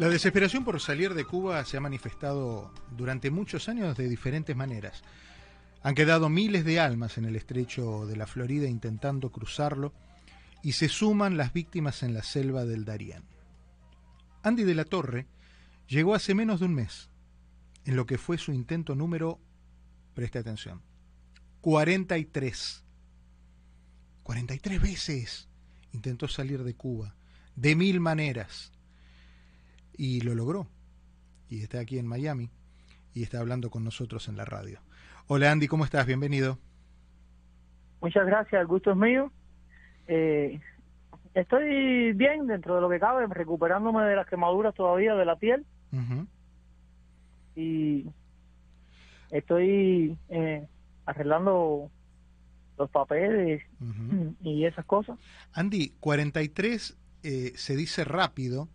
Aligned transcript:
La 0.00 0.08
desesperación 0.08 0.64
por 0.64 0.80
salir 0.80 1.12
de 1.12 1.26
Cuba 1.26 1.62
se 1.66 1.76
ha 1.76 1.80
manifestado 1.80 2.72
durante 2.96 3.30
muchos 3.30 3.68
años 3.68 3.98
de 3.98 4.08
diferentes 4.08 4.56
maneras. 4.56 5.02
Han 5.82 5.94
quedado 5.94 6.30
miles 6.30 6.64
de 6.64 6.80
almas 6.80 7.18
en 7.18 7.26
el 7.26 7.36
estrecho 7.36 8.06
de 8.06 8.16
la 8.16 8.26
Florida 8.26 8.66
intentando 8.66 9.30
cruzarlo 9.30 9.92
y 10.62 10.72
se 10.72 10.88
suman 10.88 11.36
las 11.36 11.52
víctimas 11.52 12.02
en 12.02 12.14
la 12.14 12.22
selva 12.22 12.64
del 12.64 12.86
Darién. 12.86 13.24
Andy 14.42 14.64
de 14.64 14.74
la 14.74 14.86
Torre 14.86 15.26
llegó 15.86 16.14
hace 16.14 16.34
menos 16.34 16.60
de 16.60 16.66
un 16.66 16.76
mes, 16.76 17.10
en 17.84 17.94
lo 17.94 18.06
que 18.06 18.16
fue 18.16 18.38
su 18.38 18.54
intento 18.54 18.94
número, 18.94 19.38
preste 20.14 20.38
atención, 20.38 20.80
43. 21.60 22.84
43 24.22 24.80
veces 24.80 25.48
intentó 25.92 26.26
salir 26.26 26.64
de 26.64 26.72
Cuba, 26.72 27.16
de 27.54 27.76
mil 27.76 28.00
maneras, 28.00 28.72
y 30.00 30.22
lo 30.22 30.34
logró. 30.34 30.66
Y 31.50 31.62
está 31.62 31.80
aquí 31.80 31.98
en 31.98 32.06
Miami 32.06 32.48
y 33.12 33.22
está 33.22 33.38
hablando 33.38 33.68
con 33.68 33.84
nosotros 33.84 34.28
en 34.28 34.36
la 34.38 34.46
radio. 34.46 34.80
Hola 35.26 35.52
Andy, 35.52 35.68
¿cómo 35.68 35.84
estás? 35.84 36.06
Bienvenido. 36.06 36.58
Muchas 38.00 38.24
gracias, 38.24 38.62
el 38.62 38.66
gusto 38.66 38.92
es 38.92 38.96
mío. 38.96 39.30
Eh, 40.08 40.58
estoy 41.34 42.14
bien 42.14 42.46
dentro 42.46 42.76
de 42.76 42.80
lo 42.80 42.88
que 42.88 42.98
cabe, 42.98 43.26
recuperándome 43.26 44.02
de 44.04 44.16
las 44.16 44.26
quemaduras 44.26 44.74
todavía 44.74 45.14
de 45.14 45.24
la 45.26 45.36
piel. 45.36 45.66
Y 47.54 48.06
estoy 49.30 50.16
eh, 50.30 50.66
arreglando 51.04 51.90
los 52.78 52.90
papeles 52.90 53.62
y 54.42 54.64
esas 54.64 54.86
cosas. 54.86 55.18
Andy, 55.52 55.92
43 56.00 56.96
eh, 57.22 57.52
se 57.54 57.76
dice 57.76 58.04
rápido, 58.04 58.70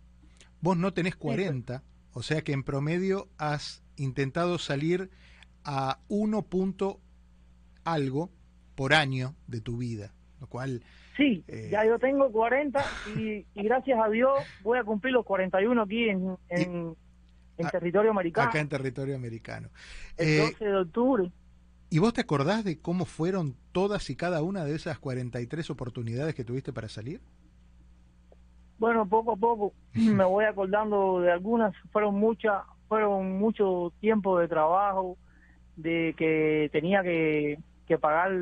vos 0.66 0.76
no 0.76 0.92
tenés 0.92 1.14
40, 1.14 1.84
o 2.12 2.22
sea 2.24 2.42
que 2.42 2.52
en 2.52 2.64
promedio 2.64 3.28
has 3.38 3.84
intentado 3.94 4.58
salir 4.58 5.10
a 5.62 6.00
1 6.08 6.42
punto 6.42 7.00
algo 7.84 8.32
por 8.74 8.92
año 8.92 9.36
de 9.46 9.60
tu 9.60 9.76
vida, 9.76 10.12
lo 10.40 10.48
cual... 10.48 10.82
Sí, 11.16 11.44
eh, 11.46 11.68
ya 11.70 11.86
yo 11.86 12.00
tengo 12.00 12.32
40 12.32 12.84
y, 13.16 13.46
gracias 13.54 13.96
a 14.04 14.10
Dios 14.10 14.32
voy 14.64 14.78
a 14.78 14.82
cumplir 14.82 15.14
los 15.14 15.24
41 15.24 15.80
aquí 15.80 16.08
en, 16.08 16.36
en, 16.48 16.96
territorio 17.70 18.10
americano. 18.10 18.48
Acá 18.48 18.58
en 18.58 18.68
territorio 18.68 19.14
americano. 19.14 19.70
El 20.16 20.38
12 20.50 20.64
eh, 20.64 20.66
de 20.66 20.76
octubre. 20.78 21.32
¿Y 21.90 22.00
vos 22.00 22.12
te 22.12 22.22
acordás 22.22 22.64
de 22.64 22.80
cómo 22.80 23.04
fueron 23.04 23.54
todas 23.70 24.10
y 24.10 24.16
cada 24.16 24.42
una 24.42 24.64
de 24.64 24.74
esas 24.74 24.98
43 24.98 25.70
oportunidades 25.70 26.34
que 26.34 26.42
tuviste 26.42 26.72
para 26.72 26.88
salir? 26.88 27.20
Bueno, 28.78 29.06
poco 29.06 29.32
a 29.32 29.36
poco 29.36 29.72
me 29.94 30.24
voy 30.24 30.44
acordando 30.44 31.20
de 31.20 31.32
algunas, 31.32 31.74
fueron 31.92 32.16
muchas, 32.16 32.62
fueron 32.88 33.38
mucho 33.38 33.92
tiempo 34.00 34.38
de 34.38 34.48
trabajo, 34.48 35.16
de 35.76 36.14
que 36.16 36.68
tenía 36.72 37.02
que, 37.02 37.58
pagar 38.00 38.32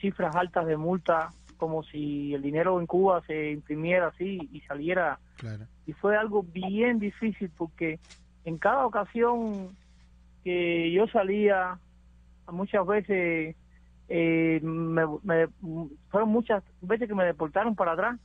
cifras 0.00 0.36
altas 0.36 0.66
de 0.66 0.76
multa, 0.76 1.30
como 1.56 1.82
si 1.82 2.34
el 2.34 2.42
dinero 2.42 2.78
en 2.78 2.86
Cuba 2.86 3.22
se 3.26 3.52
imprimiera 3.52 4.08
así 4.08 4.48
y 4.52 4.60
saliera. 4.62 5.18
Y 5.86 5.92
fue 5.92 6.16
algo 6.16 6.42
bien 6.42 6.98
difícil 6.98 7.50
porque 7.56 7.98
en 8.44 8.58
cada 8.58 8.86
ocasión 8.86 9.70
que 10.44 10.92
yo 10.92 11.06
salía 11.08 11.78
muchas 12.50 12.86
veces 12.86 13.56
eh, 14.08 14.60
me, 14.62 15.48
fueron 16.10 16.28
muchas 16.28 16.62
veces 16.80 17.08
que 17.08 17.14
me 17.14 17.24
deportaron 17.24 17.74
para 17.74 17.92
atrás 17.92 18.20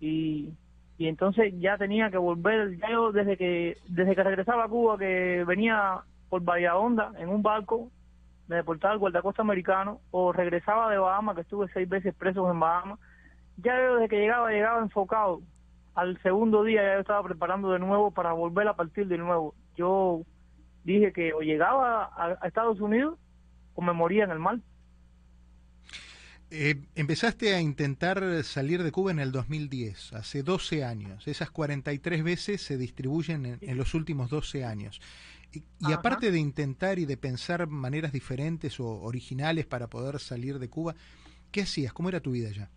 y, 0.00 0.52
y 0.98 1.08
entonces 1.08 1.52
ya 1.58 1.76
tenía 1.78 2.10
que 2.10 2.18
volver 2.18 2.76
ya 2.78 2.90
yo 2.90 3.12
desde 3.12 3.36
que 3.36 3.76
desde 3.88 4.14
que 4.14 4.24
regresaba 4.24 4.64
a 4.64 4.68
Cuba 4.68 4.98
que 4.98 5.44
venía 5.46 6.00
por 6.28 6.42
Bahía 6.42 6.76
Honda 6.76 7.12
en 7.18 7.28
un 7.28 7.42
barco 7.42 7.90
me 8.48 8.56
deportaba 8.56 8.94
al 8.94 8.98
guardacosta 8.98 9.42
americano 9.42 10.00
o 10.10 10.32
regresaba 10.32 10.90
de 10.90 10.98
Bahamas 10.98 11.36
que 11.36 11.42
estuve 11.42 11.68
seis 11.72 11.88
veces 11.88 12.14
preso 12.14 12.50
en 12.50 12.58
Bahamas 12.58 12.98
ya 13.58 13.76
yo 13.76 13.96
desde 13.96 14.08
que 14.08 14.18
llegaba 14.18 14.50
llegaba 14.50 14.80
enfocado. 14.80 15.42
Al 15.94 16.20
segundo 16.22 16.64
día 16.64 16.82
ya 16.82 16.94
yo 16.94 17.00
estaba 17.00 17.22
preparando 17.22 17.72
de 17.72 17.78
nuevo 17.78 18.10
para 18.10 18.32
volver 18.32 18.66
a 18.68 18.74
partir 18.74 19.06
de 19.06 19.18
nuevo. 19.18 19.54
Yo 19.76 20.22
dije 20.84 21.12
que 21.12 21.34
o 21.34 21.40
llegaba 21.40 22.10
a 22.16 22.46
Estados 22.46 22.80
Unidos 22.80 23.18
me 23.80 23.92
moría 23.92 24.24
en 24.24 24.30
el 24.30 24.38
mal. 24.38 24.62
Eh, 26.52 26.82
empezaste 26.96 27.54
a 27.54 27.60
intentar 27.60 28.42
salir 28.42 28.82
de 28.82 28.90
Cuba 28.90 29.12
en 29.12 29.20
el 29.20 29.30
2010, 29.30 30.14
hace 30.14 30.42
12 30.42 30.84
años. 30.84 31.28
Esas 31.28 31.50
43 31.50 32.24
veces 32.24 32.60
se 32.60 32.76
distribuyen 32.76 33.58
en, 33.60 33.76
los 33.78 33.94
últimos 33.94 34.30
12 34.30 34.64
años. 34.64 35.00
Y, 35.52 35.92
aparte 35.92 36.30
de 36.32 36.38
intentar 36.38 36.98
y 36.98 37.06
de 37.06 37.16
pensar 37.16 37.68
maneras 37.68 38.12
diferentes 38.12 38.80
o 38.80 38.86
originales 39.02 39.66
para 39.66 39.86
poder 39.86 40.18
salir 40.18 40.58
de 40.58 40.68
Cuba, 40.68 40.94
¿qué 41.52 41.62
hacías? 41.62 41.92
¿Cómo 41.92 42.08
era 42.08 42.20
tu 42.20 42.32
vida 42.32 42.50
ya? 42.50 42.68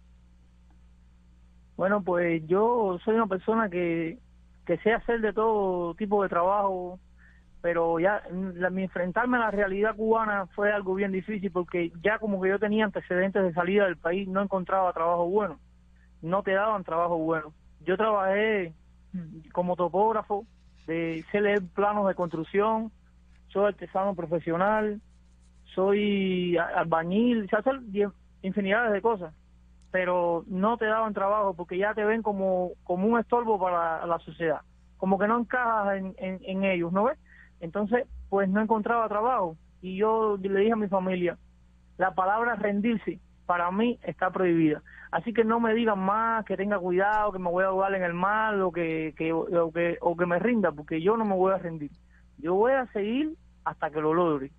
Bueno, 1.76 2.04
pues 2.04 2.44
yo 2.48 3.00
soy 3.04 3.16
una 3.16 3.28
persona 3.28 3.70
que, 3.70 4.20
que 4.68 4.78
sé 4.80 4.94
hacer 4.94 5.22
de 5.22 5.34
todo 5.34 5.96
tipo 5.96 6.22
de 6.22 6.30
trabajo, 6.30 7.00
pero 7.64 7.98
ya 7.98 8.22
la, 8.30 8.70
mi 8.70 8.84
enfrentarme 8.84 9.38
a 9.38 9.40
la 9.40 9.52
realidad 9.52 9.96
cubana 9.96 10.48
fue 10.48 10.74
algo 10.74 10.96
bien 10.96 11.14
difícil 11.14 11.50
porque 11.50 11.94
ya 12.04 12.20
como 12.20 12.42
que 12.42 12.50
yo 12.50 12.60
tenía 12.60 12.84
antecedentes 12.84 13.42
de 13.42 13.54
salida 13.54 13.86
del 13.86 13.96
país, 13.96 14.28
no 14.28 14.42
encontraba 14.42 14.92
trabajo 14.92 15.30
bueno, 15.30 15.62
no 16.22 16.44
te 16.44 16.52
daban 16.52 16.84
trabajo 16.84 17.18
bueno. 17.18 17.54
Yo 17.80 17.96
trabajé 17.96 18.74
como 19.54 19.78
topógrafo, 19.78 20.46
de 20.88 21.24
sé 21.32 21.40
leer 21.40 21.62
planos 21.74 22.06
de 22.06 22.16
construcción, 22.16 22.92
soy 23.48 23.68
artesano 23.68 24.14
profesional, 24.14 25.00
soy 25.74 26.58
albañil, 26.58 27.50
se 27.50 27.56
hacen 27.56 27.94
infinidades 28.42 28.92
de 28.92 29.02
cosas, 29.02 29.34
pero 29.90 30.44
no 30.48 30.76
te 30.76 30.86
daban 30.86 31.14
trabajo 31.14 31.54
porque 31.54 31.78
ya 31.78 31.94
te 31.94 32.04
ven 32.04 32.24
como, 32.24 32.72
como 32.84 33.08
un 33.08 33.20
estorbo 33.22 33.58
para 33.58 34.06
la 34.06 34.20
sociedad, 34.20 34.60
como 34.98 35.18
que 35.18 35.30
no 35.30 35.40
encajas 35.40 35.96
en, 35.96 36.14
en, 36.18 36.40
en 36.44 36.64
ellos, 36.66 36.92
¿no 36.92 37.06
ves? 37.06 37.18
Entonces, 37.64 38.06
pues 38.28 38.50
no 38.50 38.60
encontraba 38.60 39.08
trabajo 39.08 39.56
y 39.82 39.96
yo 39.96 40.36
le 40.38 40.60
dije 40.60 40.74
a 40.74 40.76
mi 40.76 40.90
familia, 40.90 41.38
la 41.98 42.14
palabra 42.14 42.56
rendirse 42.56 43.22
para 43.46 43.72
mí 43.72 43.98
está 44.04 44.32
prohibida. 44.32 44.82
Así 45.12 45.32
que 45.32 45.46
no 45.46 45.62
me 45.62 45.74
digan 45.74 46.00
más, 46.00 46.44
que 46.44 46.58
tenga 46.58 46.78
cuidado, 46.78 47.32
que 47.32 47.40
me 47.40 47.50
voy 47.50 47.64
a 47.64 47.68
ahogar 47.68 47.96
en 47.96 48.04
el 48.04 48.14
mal 48.14 48.62
o 48.62 48.74
que, 48.74 49.14
que, 49.18 49.32
o 49.32 49.72
que, 49.72 49.98
o 50.02 50.18
que 50.18 50.26
me 50.26 50.40
rinda, 50.40 50.74
porque 50.74 51.02
yo 51.02 51.16
no 51.16 51.24
me 51.24 51.36
voy 51.36 51.54
a 51.54 51.58
rendir. 51.58 51.92
Yo 52.38 52.54
voy 52.56 52.74
a 52.74 52.86
seguir 52.88 53.32
hasta 53.64 53.90
que 53.92 54.02
lo 54.02 54.14
logre. 54.14 54.52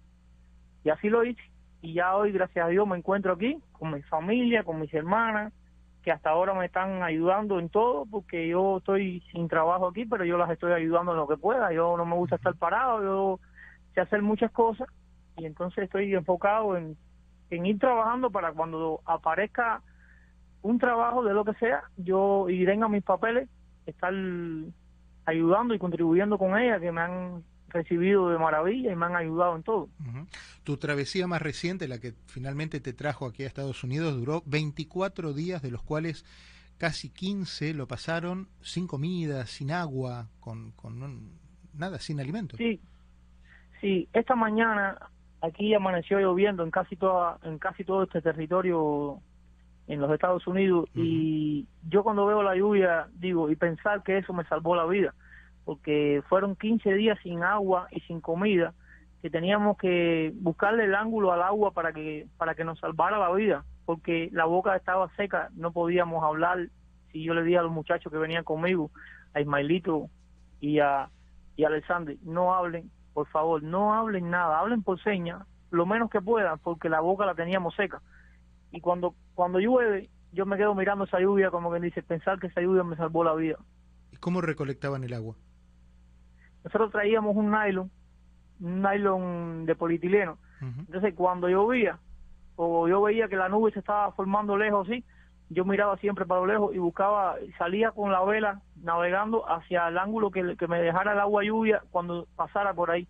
Y 0.82 0.88
así 0.88 1.10
lo 1.10 1.24
hice. 1.24 1.42
Y 1.82 1.92
ya 1.92 2.16
hoy, 2.16 2.32
gracias 2.32 2.64
a 2.64 2.68
Dios, 2.70 2.88
me 2.88 2.96
encuentro 2.96 3.34
aquí 3.34 3.58
con 3.72 3.92
mi 3.92 4.00
familia, 4.04 4.64
con 4.64 4.80
mis 4.80 4.94
hermanas, 4.94 5.52
que 6.04 6.12
hasta 6.12 6.28
ahora 6.28 6.52
me 6.52 6.66
están 6.66 7.02
ayudando 7.02 7.58
en 7.58 7.70
todo, 7.70 8.04
porque 8.04 8.46
yo 8.46 8.76
estoy 8.76 9.22
sin 9.32 9.48
trabajo 9.48 9.88
aquí, 9.88 10.04
pero 10.04 10.24
yo 10.26 10.36
las 10.36 10.50
estoy 10.50 10.72
ayudando 10.72 11.12
en 11.12 11.18
lo 11.18 11.26
que 11.26 11.38
pueda. 11.38 11.72
Yo 11.72 11.96
no 11.96 12.04
me 12.04 12.14
gusta 12.14 12.36
estar 12.36 12.54
parado, 12.56 13.02
yo 13.02 13.40
sé 13.94 14.02
hacer 14.02 14.20
muchas 14.20 14.52
cosas 14.52 14.86
y 15.38 15.46
entonces 15.46 15.84
estoy 15.84 16.14
enfocado 16.14 16.76
en, 16.76 16.96
en 17.48 17.66
ir 17.66 17.78
trabajando 17.78 18.30
para 18.30 18.52
cuando 18.52 19.00
aparezca 19.06 19.80
un 20.60 20.78
trabajo 20.78 21.24
de 21.24 21.32
lo 21.32 21.44
que 21.44 21.54
sea, 21.54 21.84
yo 21.96 22.50
y 22.50 22.66
tenga 22.66 22.86
mis 22.88 23.02
papeles, 23.02 23.48
estar 23.86 24.12
ayudando 25.24 25.74
y 25.74 25.78
contribuyendo 25.78 26.36
con 26.36 26.58
ella, 26.58 26.80
que 26.80 26.92
me 26.92 27.00
han 27.00 27.44
recibido 27.74 28.30
de 28.30 28.38
maravilla 28.38 28.92
y 28.92 28.96
me 28.96 29.06
han 29.06 29.16
ayudado 29.16 29.56
en 29.56 29.62
todo. 29.62 29.88
Tu 30.62 30.76
travesía 30.78 31.26
más 31.26 31.42
reciente, 31.42 31.88
la 31.88 31.98
que 31.98 32.14
finalmente 32.26 32.80
te 32.80 32.92
trajo 32.92 33.26
aquí 33.26 33.42
a 33.42 33.46
Estados 33.46 33.84
Unidos, 33.84 34.16
duró 34.16 34.42
24 34.46 35.34
días, 35.34 35.60
de 35.60 35.70
los 35.70 35.82
cuales 35.82 36.24
casi 36.78 37.10
15 37.10 37.74
lo 37.74 37.86
pasaron 37.86 38.48
sin 38.62 38.86
comida, 38.86 39.44
sin 39.46 39.72
agua, 39.72 40.28
con, 40.40 40.70
con 40.72 41.32
nada, 41.74 41.98
sin 41.98 42.20
alimento. 42.20 42.56
Sí, 42.56 42.80
sí, 43.80 44.08
esta 44.12 44.36
mañana 44.36 44.96
aquí 45.42 45.74
amaneció 45.74 46.20
lloviendo 46.20 46.62
en 46.62 46.70
casi 46.70 46.96
toda, 46.96 47.38
en 47.42 47.58
casi 47.58 47.84
todo 47.84 48.04
este 48.04 48.22
territorio 48.22 49.20
en 49.86 50.00
los 50.00 50.10
Estados 50.12 50.46
Unidos 50.46 50.88
y 50.94 51.66
yo 51.86 52.02
cuando 52.02 52.24
veo 52.24 52.42
la 52.42 52.56
lluvia 52.56 53.06
digo 53.12 53.50
y 53.50 53.56
pensar 53.56 54.02
que 54.02 54.16
eso 54.16 54.32
me 54.32 54.44
salvó 54.44 54.74
la 54.74 54.86
vida 54.86 55.14
porque 55.64 56.22
fueron 56.28 56.56
15 56.56 56.94
días 56.94 57.18
sin 57.22 57.42
agua 57.42 57.88
y 57.90 58.00
sin 58.00 58.20
comida, 58.20 58.74
que 59.22 59.30
teníamos 59.30 59.78
que 59.78 60.32
buscarle 60.34 60.84
el 60.84 60.94
ángulo 60.94 61.32
al 61.32 61.42
agua 61.42 61.72
para 61.72 61.92
que, 61.92 62.26
para 62.36 62.54
que 62.54 62.64
nos 62.64 62.78
salvara 62.78 63.18
la 63.18 63.32
vida, 63.32 63.64
porque 63.86 64.28
la 64.32 64.44
boca 64.44 64.76
estaba 64.76 65.10
seca, 65.16 65.48
no 65.54 65.72
podíamos 65.72 66.22
hablar. 66.22 66.68
Si 67.10 67.22
yo 67.22 67.32
le 67.32 67.42
dije 67.42 67.58
a 67.58 67.62
los 67.62 67.72
muchachos 67.72 68.12
que 68.12 68.18
venían 68.18 68.44
conmigo, 68.44 68.90
a 69.32 69.40
Ismailito 69.40 70.10
y 70.60 70.78
a, 70.80 71.08
y 71.56 71.64
a 71.64 71.70
no 72.22 72.54
hablen, 72.54 72.90
por 73.14 73.26
favor, 73.28 73.62
no 73.62 73.94
hablen 73.94 74.30
nada, 74.30 74.58
hablen 74.58 74.82
por 74.82 75.02
señas, 75.02 75.42
lo 75.70 75.86
menos 75.86 76.10
que 76.10 76.20
puedan, 76.20 76.58
porque 76.58 76.88
la 76.88 77.00
boca 77.00 77.24
la 77.24 77.34
teníamos 77.34 77.74
seca. 77.74 78.02
Y 78.72 78.80
cuando, 78.80 79.14
cuando 79.34 79.58
llueve, 79.58 80.10
yo 80.32 80.46
me 80.46 80.56
quedo 80.56 80.74
mirando 80.74 81.04
esa 81.04 81.20
lluvia 81.20 81.50
como 81.50 81.72
que 81.72 81.80
dice, 81.80 82.02
pensar 82.02 82.38
que 82.38 82.48
esa 82.48 82.60
lluvia 82.60 82.82
me 82.82 82.96
salvó 82.96 83.24
la 83.24 83.34
vida. 83.34 83.56
¿Y 84.10 84.16
cómo 84.16 84.40
recolectaban 84.40 85.04
el 85.04 85.14
agua? 85.14 85.36
Nosotros 86.64 86.90
traíamos 86.90 87.36
un 87.36 87.50
nylon, 87.50 87.90
un 88.60 88.82
nylon 88.82 89.66
de 89.66 89.76
polietileno. 89.76 90.38
Entonces, 90.60 91.12
cuando 91.14 91.48
llovía, 91.50 91.98
o 92.56 92.88
yo 92.88 93.02
veía 93.02 93.28
que 93.28 93.36
la 93.36 93.50
nube 93.50 93.70
se 93.72 93.80
estaba 93.80 94.10
formando 94.12 94.56
lejos 94.56 94.88
así, 94.88 95.04
yo 95.50 95.66
miraba 95.66 95.98
siempre 95.98 96.24
para 96.24 96.40
lo 96.40 96.46
lejos 96.46 96.74
y 96.74 96.78
buscaba, 96.78 97.36
salía 97.58 97.90
con 97.90 98.10
la 98.10 98.24
vela 98.24 98.62
navegando 98.82 99.48
hacia 99.48 99.88
el 99.88 99.98
ángulo 99.98 100.30
que, 100.30 100.56
que 100.56 100.66
me 100.66 100.80
dejara 100.80 101.12
el 101.12 101.20
agua 101.20 101.44
lluvia 101.44 101.82
cuando 101.90 102.26
pasara 102.34 102.72
por 102.72 102.90
ahí. 102.90 103.06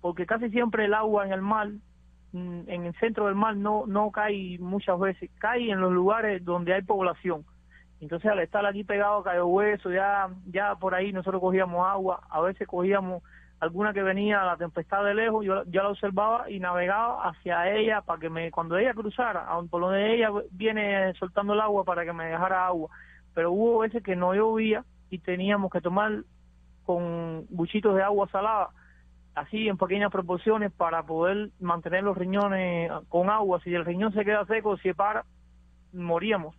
Porque 0.00 0.24
casi 0.24 0.48
siempre 0.50 0.84
el 0.84 0.94
agua 0.94 1.26
en 1.26 1.32
el 1.32 1.42
mar, 1.42 1.68
mm, 2.32 2.60
en 2.68 2.84
el 2.84 2.94
centro 3.00 3.26
del 3.26 3.34
mar, 3.34 3.56
no, 3.56 3.84
no 3.86 4.12
cae 4.12 4.58
muchas 4.60 4.98
veces, 5.00 5.30
cae 5.38 5.70
en 5.70 5.80
los 5.80 5.92
lugares 5.92 6.44
donde 6.44 6.72
hay 6.72 6.82
población. 6.82 7.44
Entonces 8.02 8.32
al 8.32 8.40
estar 8.40 8.66
aquí 8.66 8.82
pegado 8.82 9.18
a 9.18 9.22
Cayo 9.22 9.46
Hueso, 9.46 9.92
ya, 9.92 10.28
ya 10.46 10.74
por 10.74 10.92
ahí 10.92 11.12
nosotros 11.12 11.40
cogíamos 11.40 11.86
agua, 11.86 12.20
a 12.28 12.40
veces 12.40 12.66
cogíamos 12.66 13.22
alguna 13.60 13.92
que 13.92 14.02
venía 14.02 14.42
a 14.42 14.44
la 14.44 14.56
tempestad 14.56 15.04
de 15.04 15.14
lejos, 15.14 15.44
yo, 15.46 15.62
ya 15.66 15.84
la 15.84 15.90
observaba 15.90 16.50
y 16.50 16.58
navegaba 16.58 17.28
hacia 17.28 17.70
ella 17.72 18.00
para 18.00 18.18
que 18.18 18.28
me, 18.28 18.50
cuando 18.50 18.76
ella 18.76 18.92
cruzara, 18.92 19.46
por 19.70 19.82
donde 19.82 20.16
ella 20.16 20.30
viene 20.50 21.14
soltando 21.14 21.52
el 21.52 21.60
agua 21.60 21.84
para 21.84 22.04
que 22.04 22.12
me 22.12 22.24
dejara 22.24 22.66
agua. 22.66 22.90
Pero 23.34 23.52
hubo 23.52 23.78
veces 23.78 24.02
que 24.02 24.16
no 24.16 24.34
llovía 24.34 24.84
y 25.08 25.20
teníamos 25.20 25.70
que 25.70 25.80
tomar 25.80 26.24
con 26.82 27.46
buchitos 27.50 27.94
de 27.94 28.02
agua 28.02 28.28
salada, 28.32 28.70
así 29.36 29.68
en 29.68 29.78
pequeñas 29.78 30.10
proporciones 30.10 30.72
para 30.72 31.04
poder 31.04 31.50
mantener 31.60 32.02
los 32.02 32.18
riñones 32.18 32.90
con 33.08 33.30
agua. 33.30 33.60
Si 33.62 33.72
el 33.72 33.84
riñón 33.84 34.12
se 34.12 34.24
queda 34.24 34.44
seco, 34.46 34.76
si 34.78 34.92
para, 34.92 35.24
moríamos. 35.92 36.56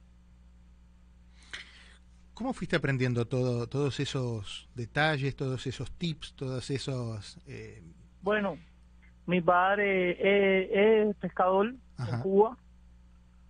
¿Cómo 2.33 2.53
fuiste 2.53 2.75
aprendiendo 2.75 3.25
todo, 3.25 3.67
todos 3.67 3.99
esos 3.99 4.67
detalles, 4.75 5.35
todos 5.35 5.67
esos 5.67 5.91
tips, 5.91 6.33
todos 6.33 6.69
esos... 6.69 7.37
Eh... 7.47 7.83
Bueno, 8.21 8.57
mi 9.25 9.41
padre 9.41 11.07
es, 11.09 11.15
pescador 11.17 11.75
en 11.99 12.19
Cuba, 12.21 12.57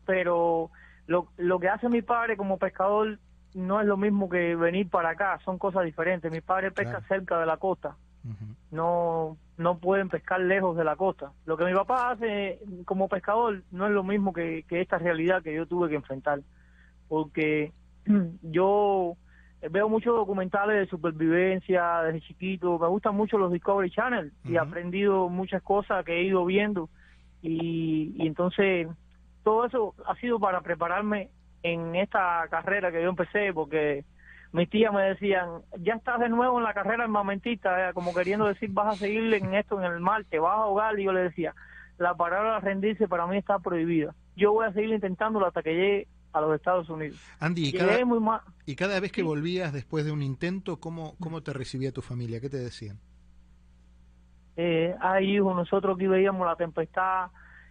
pero 0.05 0.69
lo, 1.07 1.29
lo 1.37 1.59
que 1.59 1.69
hace 1.69 1.87
mi 1.89 2.01
padre 2.01 2.35
como 2.35 2.57
pescador 2.57 3.19
no 3.53 3.79
es 3.79 3.87
lo 3.87 3.97
mismo 3.97 4.29
que 4.29 4.55
venir 4.55 4.89
para 4.89 5.11
acá, 5.11 5.39
son 5.45 5.57
cosas 5.57 5.85
diferentes. 5.85 6.31
Mi 6.31 6.41
padre 6.41 6.71
pesca 6.71 7.01
cerca 7.07 7.39
de 7.39 7.45
la 7.45 7.57
costa, 7.57 7.95
no 8.71 9.37
no 9.57 9.77
pueden 9.77 10.09
pescar 10.09 10.39
lejos 10.39 10.75
de 10.75 10.83
la 10.83 10.95
costa. 10.95 11.31
Lo 11.45 11.57
que 11.57 11.65
mi 11.65 11.73
papá 11.73 12.11
hace 12.11 12.59
como 12.85 13.07
pescador 13.07 13.63
no 13.71 13.85
es 13.85 13.93
lo 13.93 14.03
mismo 14.03 14.33
que, 14.33 14.65
que 14.67 14.81
esta 14.81 14.97
realidad 14.97 15.43
que 15.43 15.53
yo 15.53 15.67
tuve 15.67 15.89
que 15.89 15.95
enfrentar, 15.95 16.41
porque 17.07 17.71
yo 18.41 19.15
veo 19.69 19.89
muchos 19.89 20.15
documentales 20.15 20.77
de 20.77 20.87
supervivencia 20.87 22.01
desde 22.01 22.21
chiquito, 22.21 22.77
me 22.79 22.87
gustan 22.87 23.15
mucho 23.15 23.37
los 23.37 23.51
Discovery 23.51 23.89
Channel 23.91 24.31
y 24.43 24.55
he 24.55 24.59
aprendido 24.59 25.29
muchas 25.29 25.61
cosas 25.61 26.03
que 26.03 26.19
he 26.19 26.23
ido 26.23 26.45
viendo. 26.45 26.89
Y, 27.41 28.15
entonces 28.25 28.87
todo 29.43 29.65
eso 29.65 29.95
ha 30.05 30.15
sido 30.15 30.39
para 30.39 30.61
prepararme 30.61 31.29
en 31.61 31.95
esta 31.95 32.45
carrera 32.49 32.91
que 32.91 33.01
yo 33.01 33.09
empecé 33.09 33.53
porque 33.53 34.05
mis 34.53 34.69
tías 34.69 34.93
me 34.93 35.01
decían, 35.01 35.61
ya 35.79 35.95
estás 35.95 36.19
de 36.19 36.29
nuevo 36.29 36.59
en 36.59 36.63
la 36.63 36.73
carrera 36.73 37.03
armamentista, 37.03 37.89
eh", 37.89 37.93
como 37.93 38.13
queriendo 38.13 38.45
decir, 38.45 38.69
vas 38.71 38.95
a 38.95 38.99
seguir 38.99 39.33
en 39.33 39.55
esto 39.55 39.81
en 39.81 39.91
el 39.91 39.99
mar, 39.99 40.25
te 40.29 40.39
vas 40.39 40.51
a 40.51 40.63
ahogar, 40.63 40.99
y 40.99 41.05
yo 41.05 41.11
le 41.11 41.23
decía, 41.23 41.55
la 41.97 42.13
palabra 42.13 42.59
rendirse 42.59 43.07
para 43.07 43.25
mí 43.25 43.37
está 43.37 43.57
prohibida. 43.57 44.13
Yo 44.35 44.53
voy 44.53 44.67
a 44.67 44.73
seguir 44.73 44.91
intentándolo 44.91 45.47
hasta 45.47 45.63
que 45.63 45.73
llegue 45.73 46.07
a 46.33 46.41
los 46.41 46.55
Estados 46.55 46.89
Unidos. 46.89 47.17
Andy, 47.39 47.69
y 48.65 48.75
cada, 48.75 48.99
vez 48.99 49.11
que 49.11 49.23
volvías 49.23 49.71
después 49.71 50.03
de 50.03 50.11
un 50.11 50.23
intento, 50.23 50.79
¿cómo, 50.79 51.15
cómo 51.19 51.41
te 51.41 51.53
recibía 51.53 51.91
tu 51.91 52.01
familia? 52.01 52.41
¿Qué 52.41 52.49
te 52.49 52.57
decían? 52.57 52.99
Eh, 54.57 54.95
ay, 54.99 55.35
hijo, 55.35 55.53
nosotros 55.53 55.95
aquí 55.95 56.07
veíamos 56.07 56.45
la 56.45 56.55
tempestad, 56.55 57.27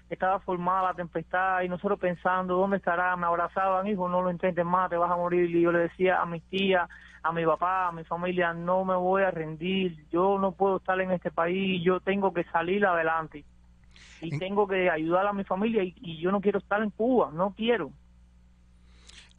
estaba 0.09 0.39
formada 0.41 0.83
la 0.85 0.95
tempestad 0.95 1.63
y 1.63 1.69
nosotros 1.69 1.99
pensando, 1.99 2.57
¿dónde 2.57 2.77
estará? 2.77 3.17
Me 3.17 3.27
abrazaban, 3.27 3.87
hijo, 3.89 4.09
no 4.09 4.23
lo 4.23 4.31
intentes 4.31 4.65
más, 4.65 4.91
te 4.91 4.97
vas 4.97 5.11
a 5.11 5.17
morir. 5.17 5.55
Y 5.55 5.61
yo 5.61 5.73
le 5.73 5.81
decía 5.81 6.21
a 6.21 6.27
mis 6.27 6.43
tías, 6.45 6.89
a 7.23 7.33
mi 7.33 7.45
papá, 7.45 7.89
a 7.89 7.93
mi 7.93 8.05
familia, 8.05 8.53
no 8.53 8.85
me 8.85 8.95
voy 8.95 9.23
a 9.23 9.31
rendir, 9.31 10.07
yo 10.11 10.39
no 10.39 10.53
puedo 10.53 10.77
estar 10.77 11.01
en 11.01 11.11
este 11.11 11.31
país, 11.31 11.83
yo 11.85 12.01
tengo 12.01 12.33
que 12.33 12.45
salir 12.45 12.87
adelante. 12.87 13.45
Y 14.21 14.39
tengo 14.39 14.69
que 14.69 14.89
ayudar 14.89 15.27
a 15.27 15.33
mi 15.33 15.43
familia 15.43 15.83
y 15.83 16.21
yo 16.21 16.31
no 16.31 16.41
quiero 16.41 16.61
estar 16.61 16.81
en 16.81 16.91
Cuba, 16.91 17.31
no 17.33 17.55
quiero. 17.57 17.91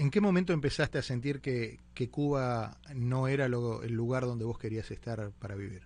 ¿En 0.03 0.11
qué 0.11 0.19
momento 0.19 0.51
empezaste 0.51 0.97
a 0.97 1.01
sentir 1.01 1.39
que, 1.39 1.79
Cuba 2.11 2.71
no 2.93 3.29
era 3.29 3.45
el 3.45 3.93
lugar 3.93 4.23
donde 4.23 4.43
vos 4.43 4.59
querías 4.59 4.91
estar 4.91 5.31
para 5.39 5.55
vivir? 5.55 5.83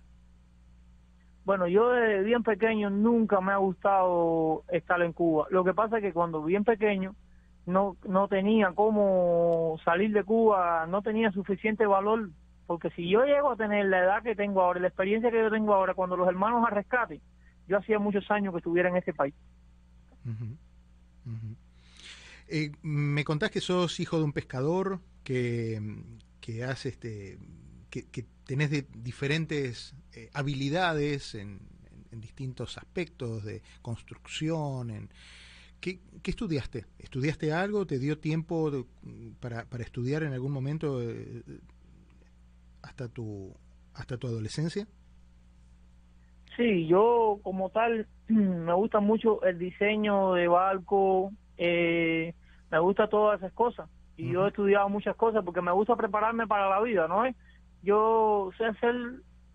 Bueno, 1.44 1.68
yo 1.68 1.90
desde 1.90 2.24
bien 2.24 2.42
pequeño 2.42 2.90
nunca 2.90 3.40
me 3.40 3.52
ha 3.52 3.58
gustado 3.58 4.64
estar 4.72 5.00
en 5.02 5.12
Cuba. 5.12 5.46
Lo 5.50 5.62
que 5.62 5.72
pasa 5.72 5.98
es 5.98 6.02
que 6.02 6.12
cuando 6.12 6.42
bien 6.42 6.64
pequeño 6.64 7.14
no, 7.64 7.96
no 8.08 8.26
tenía 8.26 8.72
cómo 8.74 9.78
salir 9.84 10.12
de 10.12 10.24
Cuba, 10.24 10.84
no 10.88 11.00
tenía 11.00 11.30
suficiente 11.30 11.86
valor, 11.86 12.30
porque 12.66 12.90
si 12.90 13.08
yo 13.08 13.24
llego 13.24 13.52
a 13.52 13.56
tener 13.56 13.86
la 13.86 14.00
edad 14.00 14.24
que 14.24 14.34
tengo 14.34 14.62
ahora, 14.62 14.80
la 14.80 14.88
experiencia 14.88 15.30
que 15.30 15.38
yo 15.38 15.48
tengo 15.48 15.72
ahora, 15.72 15.94
cuando 15.94 16.16
los 16.16 16.26
hermanos 16.26 16.66
a 16.66 16.70
rescate, 16.70 17.20
yo 17.68 17.78
hacía 17.78 18.00
muchos 18.00 18.28
años 18.32 18.52
que 18.52 18.58
estuviera 18.58 18.88
en 18.88 18.96
ese 18.96 19.14
país. 19.14 19.34
Eh, 22.48 22.72
me 22.82 23.24
contás 23.24 23.50
que 23.50 23.60
sos 23.60 24.00
hijo 24.00 24.18
de 24.18 24.24
un 24.24 24.32
pescador, 24.32 25.00
que, 25.22 25.80
que 26.40 26.64
este, 26.64 27.38
que, 27.90 28.26
tenés 28.46 28.70
de 28.70 28.86
diferentes 28.94 29.94
eh, 30.14 30.30
habilidades 30.32 31.34
en, 31.34 31.60
distintos 32.10 32.78
aspectos 32.78 33.44
de 33.44 33.62
construcción. 33.82 34.90
En, 34.90 35.10
¿qué, 35.80 36.00
estudiaste? 36.24 36.86
¿Estudiaste 36.98 37.52
algo? 37.52 37.86
¿Te 37.86 37.98
dio 37.98 38.18
tiempo 38.18 38.86
para, 39.38 39.66
para, 39.66 39.84
estudiar 39.84 40.22
en 40.24 40.32
algún 40.32 40.50
momento 40.50 41.00
eh, 41.02 41.42
hasta 42.82 43.08
tu 43.08 43.54
hasta 43.94 44.16
tu 44.16 44.26
adolescencia? 44.26 44.88
Sí, 46.56 46.86
yo 46.88 47.38
como 47.42 47.70
tal 47.70 48.08
me 48.28 48.74
gusta 48.74 49.00
mucho 49.00 49.42
el 49.44 49.58
diseño 49.58 50.34
de 50.34 50.48
barco, 50.48 51.32
eh, 51.58 52.34
me 52.70 52.78
gusta 52.78 53.08
todas 53.08 53.40
esas 53.40 53.52
cosas. 53.52 53.90
Y 54.16 54.32
yo 54.32 54.44
he 54.44 54.48
estudiado 54.48 54.88
muchas 54.88 55.14
cosas 55.16 55.44
porque 55.44 55.60
me 55.60 55.72
gusta 55.72 55.96
prepararme 55.96 56.46
para 56.46 56.68
la 56.68 56.80
vida, 56.80 57.06
¿no? 57.06 57.22
Yo 57.82 58.50
sé 58.56 58.64
hacer 58.64 58.94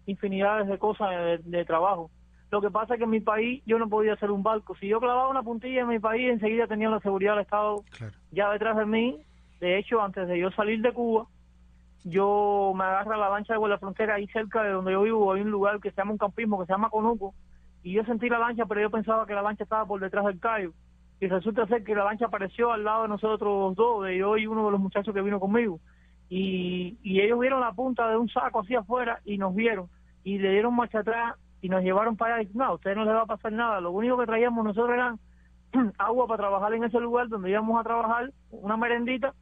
infinidades 0.06 0.68
de 0.68 0.78
cosas 0.78 1.10
de, 1.44 1.66
trabajo. 1.66 2.12
Lo 2.50 2.62
que 2.62 2.70
pasa 2.70 2.94
es 2.94 3.00
que 3.00 3.04
en 3.06 3.10
mi 3.10 3.20
país 3.20 3.64
yo 3.66 3.80
no 3.80 3.90
podía 3.90 4.14
hacer 4.14 4.32
un 4.32 4.44
barco. 4.44 4.76
Si 4.76 4.88
yo 4.88 5.00
clavaba 5.00 5.30
una 5.30 5.44
puntilla 5.44 5.82
en 5.82 5.88
mi 5.88 6.00
país, 6.00 6.30
enseguida 6.30 6.68
tenía 6.68 6.90
la 6.90 7.00
seguridad 7.00 7.34
del 7.34 7.42
Estado 7.42 7.84
ya 8.32 8.52
detrás 8.52 8.78
de 8.78 8.86
mí. 8.86 9.22
De 9.60 9.78
hecho, 9.78 10.02
antes 10.02 10.28
de 10.28 10.40
yo 10.40 10.52
salir 10.52 10.82
de 10.82 10.94
Cuba, 10.94 11.26
yo 12.04 12.74
me 12.76 12.84
agarro 12.84 13.14
a 13.14 13.18
la 13.18 13.30
lancha 13.30 13.58
de 13.58 13.68
la 13.68 13.80
frontera, 13.80 14.16
ahí 14.16 14.28
cerca 14.28 14.64
de 14.64 14.72
donde 14.72 14.92
yo 14.92 15.02
vivo, 15.02 15.34
hay 15.34 15.42
un 15.42 15.52
lugar 15.52 15.80
que 15.80 15.90
se 15.90 15.98
llama 15.98 16.12
un 16.12 16.18
campismo, 16.18 16.60
que 16.60 16.66
se 16.66 16.74
llama 16.74 16.90
Conuco, 16.90 17.34
y 17.82 17.94
yo 17.94 18.04
sentí 18.04 18.30
la 18.30 18.40
lancha, 18.40 18.66
pero 18.66 18.82
yo 18.82 18.90
pensaba 18.90 19.26
que 19.26 19.34
la 19.34 19.42
lancha 19.42 19.64
estaba 19.64 19.86
por 19.86 20.02
detrás 20.02 20.26
del 20.26 20.40
callo 20.40 20.74
y 21.20 21.28
resulta 21.28 21.68
ser 21.68 21.84
que 21.84 21.96
la 21.96 22.04
lancha 22.04 22.26
apareció 22.26 22.72
al 22.72 22.84
lado 22.84 23.04
de 23.04 23.10
nosotros 23.10 23.76
dos, 23.76 24.06
de 24.06 24.18
yo 24.18 24.38
y 24.38 24.48
uno 24.48 24.66
de 24.66 24.72
los 24.72 24.80
muchachos 24.80 25.14
que 25.14 25.22
vino 25.22 25.40
conmigo. 25.40 25.80
Y, 26.30 26.98
ellos 27.04 27.40
vieron 27.40 27.62
la 27.62 27.74
punta 27.74 28.10
de 28.10 28.18
un 28.18 28.28
saco 28.30 28.62
así 28.62 28.76
afuera 28.76 29.20
y 29.24 29.38
nos 29.38 29.54
vieron 29.54 29.88
y 30.24 30.40
le 30.40 30.52
dieron 30.52 30.76
marcha 30.76 31.00
atrás 31.00 31.36
y 31.62 31.70
nos 31.70 31.84
llevaron 31.84 32.18
para 32.18 32.36
allá 32.36 32.50
y 32.52 32.58
no, 32.58 32.66
a 32.66 32.74
ustedes 32.74 32.98
no 32.98 33.06
les 33.06 33.14
va 33.14 33.22
a 33.22 33.26
pasar 33.26 33.52
nada, 33.52 33.80
lo 33.82 33.92
único 33.92 34.18
que 34.18 34.26
traíamos 34.26 34.66
nosotros 34.66 34.94
era 34.94 35.16
agua 35.98 36.28
para 36.28 36.44
trabajar 36.44 36.74
en 36.74 36.84
ese 36.84 37.00
lugar 37.00 37.28
donde 37.30 37.50
íbamos 37.50 37.80
a 37.80 37.84
trabajar, 37.84 38.32
una 38.52 38.78
merendita 38.78 39.34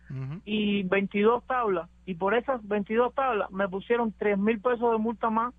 y 0.46 0.84
22 0.84 1.46
tablas. 1.46 1.90
Y 2.06 2.16
por 2.16 2.34
esas 2.34 2.66
22 2.68 3.14
tablas 3.14 3.52
me 3.52 3.68
pusieron 3.68 4.14
3 4.18 4.38
mil 4.38 4.60
pesos 4.60 4.92
de 4.92 4.98
multa 4.98 5.30
más 5.30 5.54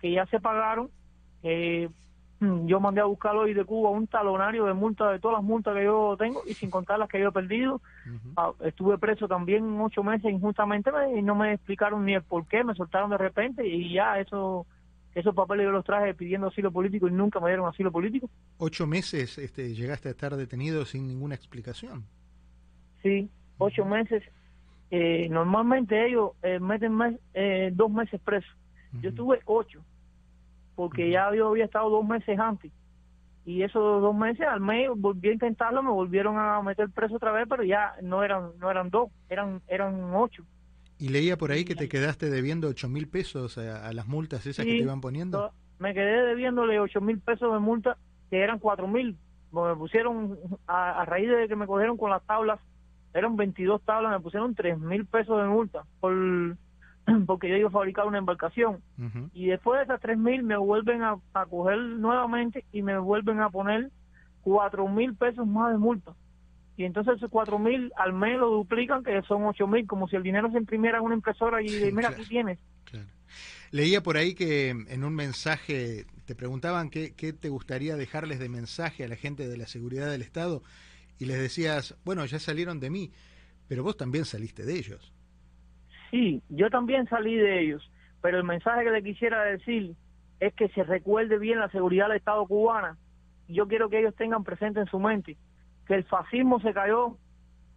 que 0.00 0.12
ya 0.12 0.26
se 0.26 0.40
pagaron. 0.40 0.90
Eh, 1.42 1.88
yo 2.40 2.78
mandé 2.80 3.00
a 3.00 3.04
buscar 3.04 3.34
hoy 3.36 3.52
de 3.52 3.64
Cuba 3.64 3.90
un 3.90 4.06
talonario 4.06 4.64
de 4.66 4.74
multas 4.74 5.10
de 5.12 5.18
todas 5.18 5.38
las 5.38 5.44
multas 5.44 5.74
que 5.74 5.84
yo 5.84 6.16
tengo 6.18 6.42
y 6.46 6.54
sin 6.54 6.70
contar 6.70 6.98
las 6.98 7.08
que 7.08 7.18
yo 7.18 7.28
he 7.28 7.32
perdido. 7.32 7.80
Ah, 8.36 8.52
estuve 8.64 8.96
preso 8.98 9.26
también 9.26 9.80
ocho 9.80 10.02
meses 10.04 10.30
injustamente 10.30 10.90
y 11.16 11.22
no 11.22 11.34
me 11.34 11.54
explicaron 11.54 12.04
ni 12.04 12.14
el 12.14 12.22
por 12.22 12.46
qué, 12.46 12.62
me 12.62 12.74
soltaron 12.74 13.10
de 13.10 13.18
repente 13.18 13.66
y 13.66 13.92
ya 13.92 14.20
eso 14.20 14.66
esos 15.14 15.34
papeles 15.34 15.64
yo 15.64 15.72
los 15.72 15.84
traje 15.84 16.14
pidiendo 16.14 16.46
asilo 16.46 16.70
político 16.70 17.08
y 17.08 17.10
nunca 17.10 17.40
me 17.40 17.48
dieron 17.48 17.66
asilo 17.66 17.90
político. 17.90 18.30
¿Ocho 18.58 18.86
meses 18.86 19.38
este, 19.38 19.74
llegaste 19.74 20.08
a 20.08 20.12
estar 20.12 20.36
detenido 20.36 20.84
sin 20.84 21.08
ninguna 21.08 21.34
explicación? 21.34 22.04
Sí, 23.02 23.28
ocho 23.58 23.84
meses. 23.84 24.22
Eh, 24.90 25.28
normalmente 25.28 26.06
ellos 26.06 26.32
eh, 26.42 26.60
meten 26.60 27.18
eh, 27.34 27.70
dos 27.72 27.90
meses 27.90 28.20
preso. 28.20 28.48
Yo 29.02 29.12
tuve 29.12 29.40
ocho 29.44 29.82
porque 30.78 31.10
ya 31.10 31.34
yo 31.34 31.48
había 31.48 31.64
estado 31.64 31.90
dos 31.90 32.06
meses 32.06 32.38
antes. 32.38 32.70
Y 33.44 33.62
esos 33.64 34.00
dos 34.00 34.14
meses 34.14 34.46
al 34.46 34.60
mes 34.60 34.88
volví 34.94 35.30
a 35.30 35.32
intentarlo, 35.32 35.82
me 35.82 35.90
volvieron 35.90 36.38
a 36.38 36.62
meter 36.62 36.88
preso 36.88 37.16
otra 37.16 37.32
vez, 37.32 37.46
pero 37.50 37.64
ya 37.64 37.94
no 38.00 38.22
eran 38.22 38.52
no 38.60 38.70
eran 38.70 38.88
dos, 38.88 39.10
eran 39.28 39.60
eran 39.66 40.14
ocho. 40.14 40.44
Y 40.96 41.08
leía 41.08 41.36
por 41.36 41.50
ahí 41.50 41.64
que 41.64 41.74
te 41.74 41.88
quedaste 41.88 42.30
debiendo 42.30 42.68
ocho 42.68 42.88
mil 42.88 43.08
pesos 43.08 43.58
a, 43.58 43.92
las 43.92 44.06
multas 44.06 44.46
esas 44.46 44.64
que 44.64 44.70
te 44.70 44.78
iban 44.78 45.00
poniendo. 45.00 45.50
Me 45.80 45.92
quedé 45.94 46.24
debiéndole 46.28 46.78
ocho 46.78 47.00
mil 47.00 47.18
pesos 47.18 47.52
de 47.52 47.58
multa, 47.58 47.96
que 48.30 48.38
eran 48.38 48.60
cuatro 48.60 48.86
mil. 48.86 49.16
Me 49.50 49.74
pusieron, 49.74 50.38
a, 50.68 51.04
raíz 51.06 51.28
de 51.28 51.48
que 51.48 51.56
me 51.56 51.66
cogieron 51.66 51.96
con 51.96 52.10
las 52.10 52.22
tablas, 52.24 52.60
eran 53.14 53.34
22 53.34 53.82
tablas, 53.82 54.12
me 54.12 54.20
pusieron 54.20 54.54
tres 54.54 54.78
mil 54.78 55.06
pesos 55.06 55.42
de 55.42 55.48
multa 55.48 55.82
por 55.98 56.14
porque 57.26 57.48
yo 57.48 57.56
iba 57.56 57.68
a 57.68 57.72
fabricar 57.72 58.06
una 58.06 58.18
embarcación. 58.18 58.82
Y 59.32 59.46
después 59.46 59.78
de 59.78 59.84
esas 59.84 60.00
tres 60.00 60.18
mil 60.18 60.42
me 60.42 60.56
vuelven 60.56 61.02
a, 61.02 61.16
a 61.34 61.46
coger 61.46 61.78
nuevamente 61.78 62.64
y 62.72 62.82
me 62.82 62.98
vuelven 62.98 63.40
a 63.40 63.50
poner 63.50 63.90
cuatro 64.42 64.88
mil 64.88 65.14
pesos 65.14 65.46
más 65.46 65.72
de 65.72 65.78
multa 65.78 66.14
y 66.78 66.84
entonces 66.84 67.16
esos 67.16 67.28
cuatro 67.28 67.58
mil 67.58 67.92
al 67.96 68.12
mes 68.12 68.38
lo 68.38 68.50
duplican, 68.50 69.02
que 69.02 69.20
son 69.22 69.44
ocho 69.44 69.66
mil, 69.66 69.84
como 69.84 70.06
si 70.06 70.14
el 70.14 70.22
dinero 70.22 70.48
se 70.52 70.58
imprimiera 70.58 70.98
en 70.98 71.04
una 71.04 71.16
impresora 71.16 71.60
y 71.60 71.68
mira, 71.92 72.10
aquí 72.10 72.24
tienes. 72.28 72.58
Leía 73.72 74.00
por 74.00 74.16
ahí 74.16 74.34
que 74.34 74.70
en 74.70 75.04
un 75.04 75.12
mensaje 75.12 76.06
te 76.24 76.36
preguntaban 76.36 76.88
qué, 76.88 77.14
qué 77.14 77.32
te 77.32 77.48
gustaría 77.48 77.96
dejarles 77.96 78.38
de 78.38 78.48
mensaje 78.48 79.04
a 79.04 79.08
la 79.08 79.16
gente 79.16 79.48
de 79.48 79.56
la 79.56 79.66
seguridad 79.66 80.08
del 80.08 80.22
Estado 80.22 80.62
y 81.18 81.24
les 81.24 81.40
decías, 81.40 81.96
bueno, 82.04 82.24
ya 82.26 82.38
salieron 82.38 82.78
de 82.78 82.90
mí, 82.90 83.10
pero 83.66 83.82
vos 83.82 83.96
también 83.96 84.24
saliste 84.24 84.64
de 84.64 84.78
ellos. 84.78 85.12
Sí, 86.10 86.42
yo 86.48 86.70
también 86.70 87.08
salí 87.08 87.36
de 87.36 87.60
ellos, 87.60 87.90
pero 88.22 88.38
el 88.38 88.44
mensaje 88.44 88.84
que 88.84 88.90
le 88.90 89.02
quisiera 89.02 89.42
decir 89.44 89.94
es 90.40 90.54
que 90.54 90.68
se 90.70 90.84
recuerde 90.84 91.38
bien 91.38 91.58
la 91.58 91.70
seguridad 91.70 92.08
del 92.08 92.18
Estado 92.18 92.46
cubana. 92.46 92.96
Yo 93.48 93.66
quiero 93.66 93.88
que 93.88 94.00
ellos 94.00 94.14
tengan 94.14 94.44
presente 94.44 94.80
en 94.80 94.86
su 94.86 94.98
mente 94.98 95.36
que 95.88 95.94
el 95.94 96.04
fascismo 96.04 96.60
se 96.60 96.72
cayó 96.72 97.16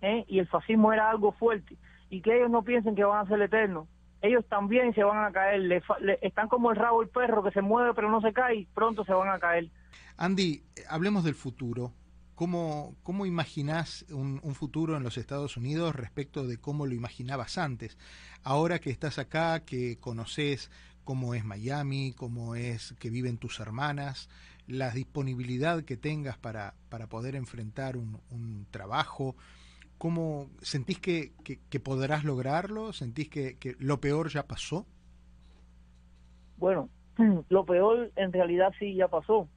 ¿eh? 0.01 0.25
y 0.27 0.39
el 0.39 0.47
fascismo 0.47 0.91
era 0.93 1.09
algo 1.09 1.31
fuerte 1.31 1.77
y 2.09 2.21
que 2.21 2.35
ellos 2.35 2.51
no 2.51 2.61
piensen 2.61 2.93
que 2.93 3.05
van 3.05 3.25
a 3.25 3.29
ser 3.29 3.41
eternos. 3.41 3.87
Ellos 4.21 4.45
también 4.47 4.93
se 4.93 5.03
van 5.03 5.25
a 5.25 5.31
caer, 5.31 5.81
están 6.21 6.47
como 6.47 6.69
el 6.69 6.75
rabo 6.75 6.99
del 6.99 7.09
perro 7.09 7.41
que 7.41 7.51
se 7.51 7.61
mueve 7.61 7.93
pero 7.95 8.11
no 8.11 8.21
se 8.21 8.33
cae, 8.33 8.67
pronto 8.75 9.03
se 9.05 9.13
van 9.13 9.29
a 9.29 9.39
caer. 9.39 9.69
Andy, 10.17 10.61
hablemos 10.89 11.23
del 11.23 11.33
futuro. 11.33 11.93
¿Cómo, 12.41 12.95
cómo 13.03 13.27
imaginás 13.27 14.03
un, 14.09 14.39
futuro 14.55 14.97
en 14.97 15.03
los 15.03 15.19
Estados 15.19 15.57
Unidos 15.57 15.95
respecto 15.95 16.47
de 16.47 16.57
cómo 16.57 16.87
lo 16.87 16.95
imaginabas 16.95 17.59
antes? 17.59 17.99
Ahora 18.41 18.79
que 18.79 18.89
estás 18.89 19.19
acá, 19.19 19.63
que 19.63 19.99
conoces 19.99 20.71
cómo 21.03 21.35
es 21.35 21.45
Miami, 21.45 22.13
cómo 22.13 22.55
es 22.55 22.95
que 22.99 23.11
viven 23.11 23.37
tus 23.37 23.59
hermanas, 23.59 24.27
la 24.65 24.89
disponibilidad 24.89 25.83
que 25.83 25.97
tengas 25.97 26.35
para, 26.39 26.73
para 26.89 27.05
poder 27.05 27.35
enfrentar 27.35 27.95
un, 27.95 28.65
trabajo, 28.71 29.35
¿cómo 29.99 30.49
sentís 30.63 30.97
que, 30.97 31.33
que, 31.43 31.79
podrás 31.79 32.23
lograrlo? 32.23 32.91
¿Sentís 32.91 33.29
que, 33.29 33.59
que 33.59 33.75
lo 33.77 34.01
peor 34.01 34.29
ya 34.29 34.47
pasó? 34.47 34.87
Bueno, 36.57 36.89
lo 37.49 37.65
peor 37.65 38.11
en 38.15 38.33
realidad 38.33 38.73
sí 38.79 38.95
ya 38.95 39.07
pasó. 39.09 39.47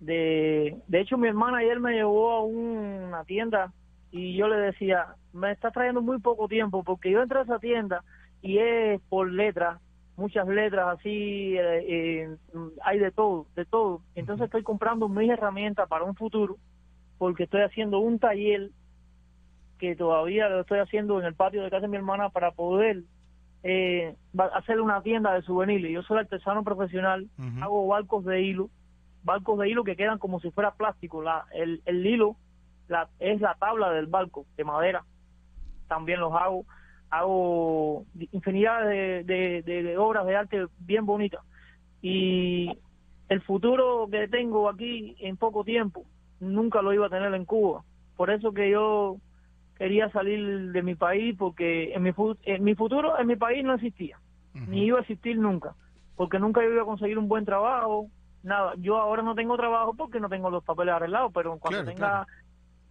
De, 0.00 0.76
de 0.86 1.00
hecho, 1.00 1.16
mi 1.16 1.28
hermana 1.28 1.58
ayer 1.58 1.80
me 1.80 1.92
llevó 1.92 2.32
a 2.32 2.44
una 2.44 3.24
tienda 3.24 3.72
y 4.10 4.36
yo 4.36 4.48
le 4.48 4.56
decía, 4.56 5.14
me 5.32 5.52
está 5.52 5.70
trayendo 5.70 6.02
muy 6.02 6.18
poco 6.20 6.48
tiempo 6.48 6.84
porque 6.84 7.10
yo 7.10 7.22
entré 7.22 7.38
a 7.38 7.42
esa 7.42 7.58
tienda 7.58 8.04
y 8.42 8.58
es 8.58 9.00
por 9.08 9.30
letra 9.30 9.80
muchas 10.16 10.46
letras 10.46 10.98
así, 10.98 11.56
eh, 11.56 11.84
eh, 11.88 12.36
hay 12.82 12.98
de 12.98 13.10
todo, 13.10 13.46
de 13.56 13.64
todo. 13.64 14.02
Entonces 14.14 14.44
estoy 14.44 14.62
comprando 14.62 15.08
mis 15.08 15.30
herramientas 15.30 15.88
para 15.88 16.04
un 16.04 16.14
futuro, 16.14 16.56
porque 17.18 17.44
estoy 17.44 17.62
haciendo 17.62 17.98
un 17.98 18.18
taller 18.18 18.70
que 19.78 19.96
todavía 19.96 20.48
lo 20.48 20.60
estoy 20.60 20.78
haciendo 20.78 21.18
en 21.18 21.26
el 21.26 21.34
patio 21.34 21.62
de 21.62 21.70
casa 21.70 21.82
de 21.82 21.88
mi 21.88 21.96
hermana 21.96 22.28
para 22.28 22.52
poder 22.52 23.02
eh, 23.62 24.14
hacer 24.54 24.80
una 24.80 25.02
tienda 25.02 25.34
de 25.34 25.42
souvenirs. 25.42 25.90
Yo 25.90 26.02
soy 26.02 26.18
artesano 26.18 26.62
profesional, 26.62 27.28
hago 27.60 27.86
barcos 27.86 28.24
de 28.24 28.42
hilo, 28.42 28.70
barcos 29.24 29.58
de 29.58 29.68
hilo 29.68 29.84
que 29.84 29.96
quedan 29.96 30.18
como 30.18 30.40
si 30.40 30.50
fuera 30.50 30.74
plástico. 30.74 31.22
La, 31.22 31.46
el, 31.52 31.82
el 31.84 32.06
hilo 32.06 32.36
la, 32.88 33.08
es 33.18 33.40
la 33.40 33.54
tabla 33.54 33.90
del 33.90 34.06
barco 34.06 34.46
de 34.56 34.64
madera, 34.64 35.04
también 35.88 36.20
los 36.20 36.32
hago 36.34 36.64
hago 37.10 38.04
infinidad 38.32 38.88
de, 38.88 39.94
obras 39.98 40.26
de 40.26 40.36
arte 40.36 40.66
bien 40.80 41.06
bonitas. 41.06 41.42
Y 42.02 42.76
el 43.28 43.40
futuro 43.42 44.08
que 44.10 44.28
tengo 44.28 44.68
aquí 44.68 45.16
en 45.20 45.36
poco 45.36 45.64
tiempo, 45.64 46.04
nunca 46.40 46.82
lo 46.82 46.92
iba 46.92 47.06
a 47.06 47.10
tener 47.10 47.32
en 47.34 47.44
Cuba. 47.44 47.84
Por 48.16 48.30
eso 48.30 48.52
que 48.52 48.68
yo 48.70 49.18
quería 49.76 50.10
salir 50.10 50.72
de 50.72 50.82
mi 50.82 50.94
país, 50.94 51.36
porque 51.38 51.94
en 51.94 52.02
mi, 52.02 52.12
en 52.44 52.64
mi 52.64 52.74
futuro 52.74 53.18
en 53.18 53.26
mi 53.26 53.36
país 53.36 53.64
no 53.64 53.74
existía, 53.74 54.18
ni 54.52 54.84
iba 54.84 54.98
a 54.98 55.02
existir 55.02 55.38
nunca, 55.38 55.74
porque 56.16 56.38
nunca 56.38 56.64
iba 56.64 56.82
a 56.82 56.86
conseguir 56.86 57.18
un 57.18 57.28
buen 57.28 57.44
trabajo, 57.44 58.08
nada. 58.44 58.74
Yo 58.78 58.98
ahora 58.98 59.22
no 59.22 59.34
tengo 59.34 59.56
trabajo 59.56 59.94
porque 59.94 60.20
no 60.20 60.28
tengo 60.28 60.50
los 60.50 60.62
papeles 60.62 60.94
arreglados, 60.94 61.32
pero 61.34 61.58
cuando 61.58 61.84
tenga, 61.84 62.26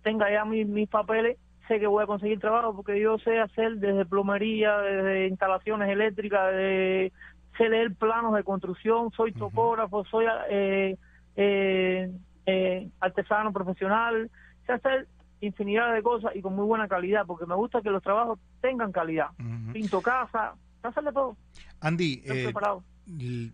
tenga 0.01 0.31
ya 0.31 0.43
mis, 0.43 0.67
mis 0.67 0.89
papeles, 0.89 1.37
sé 1.67 1.79
que 1.79 1.87
voy 1.87 2.03
a 2.03 2.07
conseguir 2.07 2.39
trabajo 2.39 2.75
porque 2.75 2.99
yo 2.99 3.17
sé 3.19 3.39
hacer 3.39 3.77
desde 3.77 4.05
plomería, 4.05 4.77
desde 4.79 5.27
instalaciones 5.27 5.89
eléctricas, 5.89 6.51
de, 6.51 7.13
sé 7.57 7.69
leer 7.69 7.95
planos 7.95 8.33
de 8.35 8.43
construcción, 8.43 9.11
soy 9.11 9.31
topógrafo, 9.31 10.03
soy 10.05 10.25
eh, 10.49 10.97
eh, 11.35 12.11
eh, 12.45 12.89
artesano 12.99 13.53
profesional, 13.53 14.29
sé 14.65 14.73
hacer 14.73 15.07
infinidad 15.39 15.93
de 15.93 16.01
cosas 16.01 16.35
y 16.35 16.41
con 16.41 16.55
muy 16.55 16.65
buena 16.65 16.87
calidad, 16.87 17.25
porque 17.25 17.45
me 17.45 17.55
gusta 17.55 17.81
que 17.81 17.89
los 17.89 18.01
trabajos 18.01 18.39
tengan 18.61 18.91
calidad. 18.91 19.27
Pinto 19.71 20.01
casa, 20.01 20.53
hacerle 20.81 21.11
todo. 21.11 21.35
Andy, 21.81 22.23
preparado 22.25 22.83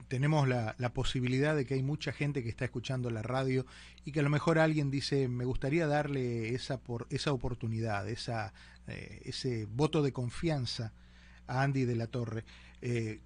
tenemos 0.08 0.48
la, 0.48 0.76
posibilidad 0.94 1.56
de 1.56 1.66
que 1.66 1.76
hay 1.76 1.84
mucha 1.84 2.12
gente 2.12 2.44
que 2.44 2.50
está 2.50 2.66
escuchando 2.66 3.10
la 3.10 3.22
radio 3.22 3.66
y 4.06 4.12
que 4.12 4.20
a 4.20 4.24
lo 4.24 4.30
mejor 4.30 4.60
alguien 4.60 4.92
dice, 4.92 5.28
me 5.28 5.46
gustaría 5.46 5.88
darle 5.88 6.54
esa, 6.54 6.80
por, 6.80 7.08
esa 7.10 7.34
oportunidad, 7.34 8.08
esa, 8.10 8.54
eh, 8.88 9.22
ese 9.26 9.66
voto 9.66 10.02
de 10.04 10.12
confianza 10.12 10.94
a 11.48 11.64
Andy 11.64 11.86
de 11.86 11.96
la 11.96 12.08
Torre. 12.08 12.46
Eh, 12.82 13.22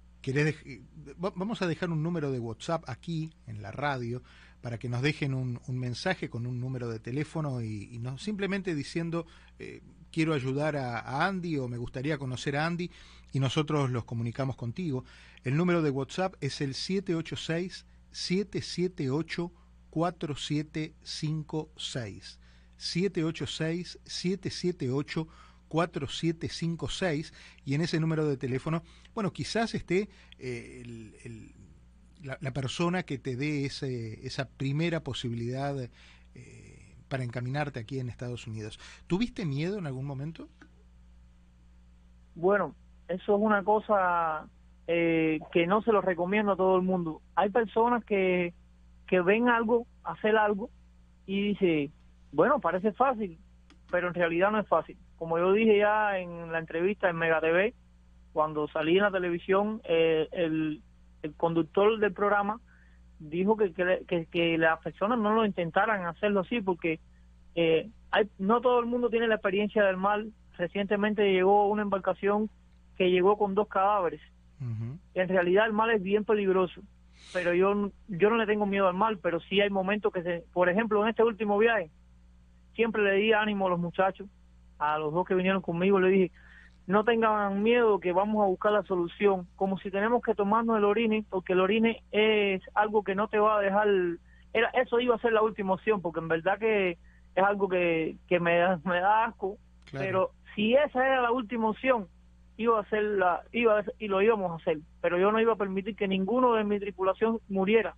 vamos 1.18 1.60
a 1.60 1.66
dejar 1.66 1.90
un 1.90 2.02
número 2.02 2.32
de 2.32 2.38
WhatsApp 2.38 2.84
aquí 2.88 3.34
en 3.46 3.60
la 3.60 3.70
radio 3.70 4.22
para 4.62 4.78
que 4.78 4.88
nos 4.88 5.02
dejen 5.02 5.34
un, 5.34 5.60
un 5.66 5.78
mensaje 5.78 6.30
con 6.30 6.46
un 6.46 6.58
número 6.58 6.88
de 6.88 6.98
teléfono 6.98 7.60
y, 7.60 7.98
no 7.98 8.16
simplemente 8.16 8.74
diciendo 8.74 9.26
eh, 9.58 9.82
quiero 10.14 10.32
ayudar 10.32 10.76
a, 10.76 11.26
Andy 11.26 11.58
o 11.58 11.66
me 11.66 11.76
gustaría 11.76 12.18
conocer 12.18 12.56
a 12.56 12.66
Andy 12.66 12.88
y 13.32 13.40
nosotros 13.40 13.90
los 13.90 14.04
comunicamos 14.04 14.54
contigo. 14.54 15.04
El 15.42 15.56
número 15.56 15.82
de 15.82 15.90
WhatsApp 15.90 16.36
es 16.40 16.60
el 16.60 16.74
786 16.74 17.84
778 18.12 19.50
4756. 19.90 22.38
786 22.76 23.98
778 24.04 25.28
4756 25.66 27.32
y 27.64 27.74
en 27.74 27.80
ese 27.80 27.98
número 27.98 28.28
de 28.28 28.36
teléfono, 28.36 28.84
bueno, 29.14 29.32
quizás 29.32 29.74
esté 29.74 30.08
eh, 30.38 30.84
la, 32.22 32.52
persona 32.52 33.02
que 33.02 33.18
te 33.18 33.34
dé 33.34 33.64
ese, 33.64 34.24
esa 34.24 34.48
primera 34.48 35.02
posibilidad 35.02 35.76
eh, 35.82 35.90
para 37.08 37.24
encaminarte 37.24 37.80
aquí 37.80 37.98
en 37.98 38.08
Estados 38.08 38.46
Unidos. 38.46 38.78
¿Tuviste 39.06 39.44
miedo 39.44 39.78
en 39.78 39.86
algún 39.86 40.06
momento? 40.06 40.48
Bueno, 42.34 42.74
eso 43.08 43.36
es 43.36 43.40
una 43.40 43.62
cosa 43.62 44.46
eh, 44.86 45.40
que 45.52 45.66
no 45.66 45.82
se 45.82 45.92
lo 45.92 46.00
recomiendo 46.00 46.52
a 46.52 46.56
todo 46.56 46.76
el 46.76 46.82
mundo. 46.82 47.20
Hay 47.34 47.50
personas 47.50 48.04
que, 48.04 48.54
que 49.06 49.20
ven 49.20 49.48
algo, 49.48 49.86
hacer 50.02 50.36
algo 50.36 50.70
y 51.26 51.48
dice, 51.48 51.90
bueno, 52.32 52.60
parece 52.60 52.92
fácil, 52.92 53.38
pero 53.90 54.08
en 54.08 54.14
realidad 54.14 54.50
no 54.50 54.60
es 54.60 54.68
fácil. 54.68 54.98
Como 55.16 55.38
yo 55.38 55.52
dije 55.52 55.78
ya 55.78 56.18
en 56.18 56.50
la 56.50 56.58
entrevista 56.58 57.08
en 57.08 57.16
Mega 57.16 57.40
TV, 57.40 57.74
cuando 58.32 58.66
salí 58.68 58.96
en 58.96 59.04
la 59.04 59.12
televisión, 59.12 59.80
eh, 59.84 60.28
el, 60.32 60.82
el 61.22 61.34
conductor 61.34 61.98
del 61.98 62.12
programa 62.12 62.60
dijo 63.30 63.56
que, 63.56 63.72
que, 63.72 64.26
que, 64.26 64.58
las 64.58 64.80
personas 64.80 65.18
no 65.18 65.34
lo 65.34 65.44
intentaran 65.44 66.06
hacerlo 66.06 66.40
así 66.40 66.60
porque 66.60 67.00
eh, 67.54 67.88
hay, 68.10 68.28
no 68.38 68.60
todo 68.60 68.80
el 68.80 68.86
mundo 68.86 69.10
tiene 69.10 69.28
la 69.28 69.36
experiencia 69.36 69.84
del 69.84 69.96
mal. 69.96 70.32
Recientemente 70.56 71.32
llegó 71.32 71.68
una 71.68 71.82
embarcación 71.82 72.50
que 72.96 73.10
llegó 73.10 73.36
con 73.36 73.54
dos 73.54 73.68
cadáveres. 73.68 74.20
En 75.14 75.28
realidad 75.28 75.66
el 75.66 75.74
mal 75.74 75.90
es 75.90 76.02
bien 76.02 76.24
peligroso, 76.24 76.80
pero 77.34 77.52
yo, 77.52 77.90
yo 78.08 78.30
no 78.30 78.36
le 78.36 78.46
tengo 78.46 78.64
miedo 78.64 78.88
al 78.88 78.94
mal, 78.94 79.18
pero 79.18 79.38
sí 79.40 79.60
hay 79.60 79.68
momentos 79.68 80.10
que, 80.10 80.22
se, 80.22 80.44
por 80.54 80.70
ejemplo, 80.70 81.02
en 81.02 81.10
este 81.10 81.22
último 81.22 81.58
viaje, 81.58 81.90
siempre 82.74 83.02
le 83.02 83.12
di 83.16 83.32
ánimo 83.34 83.66
a 83.66 83.70
los 83.70 83.78
muchachos, 83.78 84.26
a 84.78 84.96
los 84.96 85.12
dos 85.12 85.26
que 85.26 85.34
vinieron 85.34 85.60
conmigo, 85.60 86.00
le 86.00 86.08
dije, 86.08 86.32
no 86.86 87.04
tengan 87.04 87.62
miedo 87.62 87.98
que 87.98 88.12
vamos 88.12 88.42
a 88.42 88.48
buscar 88.48 88.72
la 88.72 88.82
solución, 88.82 89.46
como 89.56 89.78
si 89.78 89.90
tenemos 89.90 90.22
que 90.22 90.34
tomarnos 90.34 90.78
el 90.78 90.84
orine, 90.84 91.24
porque 91.30 91.54
el 91.54 91.60
orine 91.60 92.02
es 92.12 92.62
algo 92.74 93.02
que 93.02 93.14
no 93.14 93.28
te 93.28 93.38
va 93.38 93.58
a 93.58 93.60
dejar, 93.60 93.88
era, 94.52 94.68
eso 94.70 95.00
iba 95.00 95.14
a 95.14 95.20
ser 95.20 95.32
la 95.32 95.42
última 95.42 95.74
opción, 95.74 96.02
porque 96.02 96.20
en 96.20 96.28
verdad 96.28 96.58
que 96.58 96.98
es 97.34 97.44
algo 97.44 97.68
que, 97.68 98.16
que 98.28 98.38
me, 98.38 98.60
me 98.84 99.00
da 99.00 99.24
asco, 99.24 99.56
pero 99.92 100.32
si 100.54 100.74
esa 100.74 101.06
era 101.06 101.22
la 101.22 101.32
última 101.32 101.70
opción, 101.70 102.06
iba 102.56 102.78
a 102.78 102.82
hacer 102.82 103.02
la, 103.02 103.42
iba 103.52 103.82
y 103.98 104.08
lo 104.08 104.22
íbamos 104.22 104.52
a 104.52 104.56
hacer, 104.56 104.78
pero 105.00 105.18
yo 105.18 105.32
no 105.32 105.40
iba 105.40 105.54
a 105.54 105.56
permitir 105.56 105.96
que 105.96 106.06
ninguno 106.06 106.54
de 106.54 106.64
mi 106.64 106.78
tripulación 106.78 107.40
muriera 107.48 107.94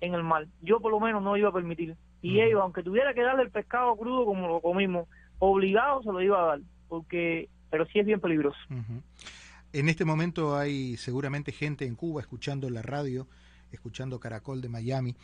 en 0.00 0.14
el 0.14 0.22
mar. 0.22 0.46
Yo 0.62 0.80
por 0.80 0.90
lo 0.90 1.00
menos 1.00 1.22
no 1.22 1.36
iba 1.36 1.48
a 1.48 1.52
permitir. 1.52 1.96
Y 2.20 2.40
ellos, 2.40 2.60
aunque 2.62 2.82
tuviera 2.82 3.14
que 3.14 3.22
darle 3.22 3.42
el 3.42 3.50
pescado 3.50 3.96
crudo 3.96 4.24
como 4.24 4.48
lo 4.48 4.60
comimos, 4.60 5.08
obligado 5.38 6.02
se 6.02 6.12
lo 6.12 6.22
iba 6.22 6.42
a 6.42 6.46
dar, 6.46 6.60
porque, 6.88 7.48
pero 7.74 7.86
sí 7.86 7.98
es 7.98 8.06
bien 8.06 8.20
peligroso. 8.20 8.56
En 9.72 9.88
este 9.88 10.04
momento 10.04 10.56
hay 10.56 10.96
seguramente 10.96 11.50
gente 11.50 11.84
en 11.84 11.96
Cuba 11.96 12.20
escuchando 12.20 12.70
la 12.70 12.82
radio, 12.82 13.26
escuchando 13.72 14.20
Caracol 14.20 14.60
de 14.60 14.68
Miami, 14.68 15.16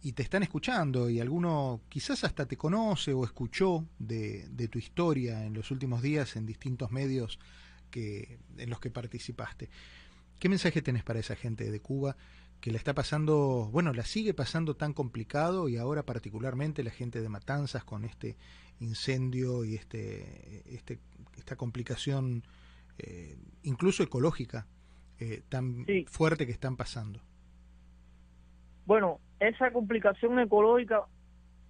y 0.00 0.12
te 0.12 0.22
están 0.22 0.42
escuchando 0.42 1.10
y 1.10 1.20
alguno 1.20 1.82
quizás 1.90 2.24
hasta 2.24 2.46
te 2.46 2.56
conoce 2.56 3.12
o 3.12 3.26
escuchó 3.26 3.84
de, 3.98 4.48
tu 4.72 4.78
historia 4.78 5.44
en 5.44 5.52
los 5.52 5.70
últimos 5.70 6.00
días 6.00 6.34
en 6.36 6.46
distintos 6.46 6.90
medios 6.90 7.38
que, 7.90 8.38
en 8.56 8.70
los 8.70 8.80
que 8.80 8.88
participaste. 8.88 9.68
¿Qué 10.38 10.48
mensaje 10.48 10.80
tenés 10.80 11.04
para 11.04 11.20
esa 11.20 11.36
gente 11.36 11.70
de 11.70 11.80
Cuba 11.80 12.16
que 12.60 12.72
la 12.72 12.78
está 12.78 12.94
pasando, 12.94 13.68
bueno, 13.72 13.92
la 13.92 14.04
sigue 14.04 14.34
pasando 14.34 14.74
tan 14.74 14.92
complicado 14.92 15.68
y 15.68 15.76
ahora 15.76 16.04
particularmente 16.04 16.82
la 16.82 16.90
gente 16.90 17.20
de 17.20 17.28
Matanzas 17.28 17.84
con 17.84 18.04
este 18.04 18.36
incendio 18.80 19.64
y 19.64 19.74
este, 19.74 20.62
este 20.74 20.98
esta 21.36 21.56
complicación 21.56 22.42
eh, 22.98 23.36
incluso 23.62 24.02
ecológica 24.02 24.66
eh, 25.20 25.42
tan 25.48 25.86
fuerte 26.06 26.46
que 26.46 26.52
están 26.52 26.76
pasando? 26.76 27.20
Bueno, 28.86 29.18
esa 29.40 29.72
complicación 29.72 30.38
ecológica 30.38 31.04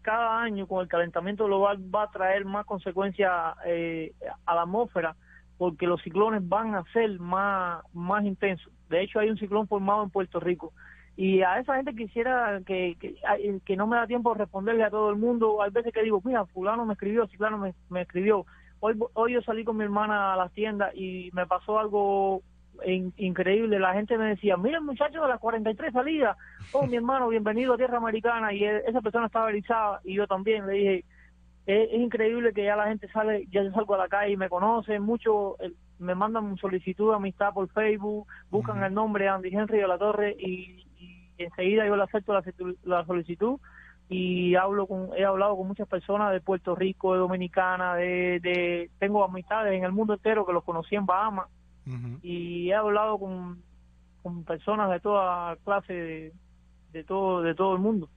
cada 0.02 0.40
año 0.42 0.66
con 0.66 0.82
el 0.82 0.88
calentamiento 0.88 1.46
global 1.46 1.78
va 1.94 2.04
a 2.04 2.10
traer 2.10 2.44
más 2.44 2.66
consecuencias 2.66 3.32
eh, 3.66 4.12
a 4.46 4.54
la 4.54 4.62
atmósfera 4.62 5.16
porque 5.56 5.86
los 5.86 6.02
ciclones 6.02 6.46
van 6.48 6.74
a 6.74 6.84
ser 6.92 7.18
más, 7.18 7.82
más 7.92 8.24
intensos. 8.24 8.72
De 8.88 9.02
hecho, 9.02 9.20
hay 9.20 9.30
un 9.30 9.38
ciclón 9.38 9.68
formado 9.68 10.02
en 10.02 10.10
Puerto 10.10 10.40
Rico. 10.40 10.72
Y 11.16 11.42
a 11.42 11.58
esa 11.58 11.76
gente 11.76 11.94
quisiera 11.94 12.60
que, 12.64 12.96
que, 13.64 13.76
no 13.76 13.88
me 13.88 13.96
da 13.96 14.06
tiempo 14.06 14.32
de 14.32 14.38
responderle 14.38 14.84
a 14.84 14.90
todo 14.90 15.10
el 15.10 15.16
mundo. 15.16 15.60
Hay 15.62 15.70
veces 15.70 15.92
que 15.92 16.02
digo, 16.02 16.22
mira, 16.24 16.46
fulano 16.46 16.86
me 16.86 16.92
escribió, 16.92 17.26
ciclano 17.26 17.58
me, 17.58 18.00
escribió. 18.00 18.46
Hoy, 18.80 18.96
hoy 19.14 19.32
yo 19.32 19.42
salí 19.42 19.64
con 19.64 19.76
mi 19.76 19.84
hermana 19.84 20.34
a 20.34 20.36
las 20.36 20.52
tiendas 20.52 20.94
y 20.94 21.30
me 21.32 21.44
pasó 21.44 21.80
algo 21.80 22.42
increíble. 22.86 23.80
La 23.80 23.94
gente 23.94 24.16
me 24.16 24.26
decía, 24.26 24.56
mira 24.56 24.80
muchacho 24.80 25.20
de 25.20 25.28
las 25.28 25.40
43 25.40 25.92
salidas. 25.92 26.36
Oh, 26.72 26.86
mi 26.86 26.96
hermano, 26.96 27.28
bienvenido 27.28 27.74
a 27.74 27.76
Tierra 27.76 27.98
Americana. 27.98 28.52
Y 28.52 28.64
esa 28.64 29.00
persona 29.00 29.26
estaba 29.26 29.50
erizada 29.50 30.00
y 30.04 30.14
yo 30.14 30.26
también 30.26 30.66
le 30.66 30.72
dije, 30.74 31.04
es, 31.66 31.92
increíble 31.92 32.52
que 32.52 32.64
ya 32.64 32.76
la 32.76 32.88
gente 32.88 33.08
sale, 33.08 33.46
ya 33.50 33.62
yo 33.62 33.70
salgo 33.72 33.94
a 33.94 33.98
la 33.98 34.08
calle 34.08 34.32
y 34.32 34.36
me 34.36 34.48
conocen, 34.48 35.02
mucho 35.02 35.56
me 35.98 36.14
mandan 36.14 36.56
solicitud 36.56 37.10
de 37.10 37.16
amistad 37.16 37.52
por 37.52 37.68
Facebook, 37.70 38.26
buscan 38.50 38.82
el 38.82 38.94
nombre 38.94 39.28
Andy 39.28 39.48
Henry 39.48 39.78
de 39.78 39.88
la 39.88 39.98
Torre 39.98 40.36
y, 40.38 40.84
enseguida 41.38 41.86
yo 41.86 41.96
le 41.96 42.02
acepto 42.02 42.32
la, 42.84 43.04
solicitud 43.06 43.60
y 44.08 44.56
hablo 44.56 44.88
con 44.88 45.10
he 45.16 45.24
hablado 45.24 45.56
con 45.56 45.68
muchas 45.68 45.86
personas 45.86 46.32
de 46.32 46.40
Puerto 46.40 46.74
Rico, 46.74 47.12
de 47.12 47.20
Dominicana, 47.20 47.94
de, 47.94 48.90
tengo 48.98 49.22
amistades 49.22 49.72
en 49.74 49.84
el 49.84 49.92
mundo 49.92 50.14
entero 50.14 50.44
que 50.44 50.52
los 50.52 50.64
conocí 50.64 50.96
en 50.96 51.06
Bahamas 51.06 51.48
y 52.22 52.68
he 52.68 52.74
hablado 52.74 53.18
con, 53.18 53.62
con 54.22 54.44
personas 54.44 54.90
de 54.90 55.00
toda 55.00 55.56
clase 55.64 55.92
de, 55.92 56.32
de 56.92 57.04
todo 57.04 57.42
de 57.42 57.54
todo 57.54 57.74
el 57.74 57.80
mundo. 57.80 58.08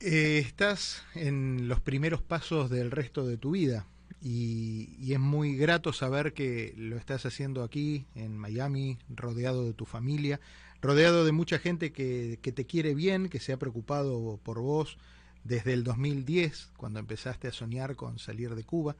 Eh, 0.00 0.38
estás 0.38 1.06
en 1.14 1.68
los 1.68 1.80
primeros 1.80 2.22
pasos 2.22 2.70
del 2.70 2.90
resto 2.90 3.26
de 3.26 3.36
tu 3.36 3.52
vida 3.52 3.86
y, 4.20 5.12
es 5.12 5.18
muy 5.18 5.56
grato 5.56 5.92
saber 5.92 6.32
que 6.34 6.74
lo 6.76 6.96
estás 6.96 7.26
haciendo 7.26 7.62
aquí 7.62 8.06
en 8.14 8.36
Miami, 8.36 8.98
rodeado 9.08 9.64
de 9.64 9.72
tu 9.72 9.86
familia, 9.86 10.40
rodeado 10.80 11.24
de 11.24 11.32
mucha 11.32 11.58
gente 11.58 11.92
que, 11.92 12.38
que 12.42 12.52
te 12.52 12.66
quiere 12.66 12.94
bien, 12.94 13.28
que 13.28 13.40
se 13.40 13.52
ha 13.52 13.58
preocupado 13.58 14.38
por 14.42 14.60
vos 14.60 14.98
desde 15.44 15.72
el 15.72 15.84
2010, 15.84 16.72
cuando 16.76 17.00
empezaste 17.00 17.48
a 17.48 17.52
soñar 17.52 17.96
con 17.96 18.18
salir 18.18 18.54
de 18.54 18.64
Cuba. 18.64 18.96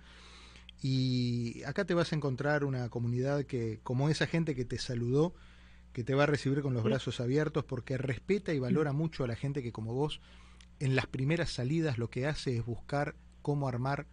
Y 0.83 1.63
acá 1.65 1.85
te 1.85 1.95
vas 1.95 2.13
a 2.13 2.17
encontrar 2.17 2.65
una 2.65 2.89
comunidad 2.89 3.45
que, 3.45 3.81
como 3.83 4.09
esa 4.09 4.27
gente 4.27 4.55
que 4.55 4.65
te 4.65 4.79
saludó, 4.79 5.35
que 5.93 6.05
te 6.05 6.15
va 6.15 6.23
a 6.23 6.27
recibir 6.27 6.63
con 6.63 6.73
los 6.73 6.85
brazos 6.85 7.21
abiertos 7.21 7.65
porque 7.65 7.99
respeta 7.99 8.55
y 8.55 8.59
valora 8.59 8.93
mucho 8.93 9.25
a 9.25 9.27
la 9.27 9.37
gente 9.37 9.63
que 9.63 9.73
como 9.73 9.93
vos 9.93 10.21
en 10.79 10.95
las 10.95 11.07
primeras 11.07 11.51
salidas 11.51 11.99
lo 11.99 12.09
que 12.09 12.27
hace 12.27 12.57
es 12.57 12.65
buscar 12.65 13.17
cómo 13.43 13.69
armar 13.69 14.07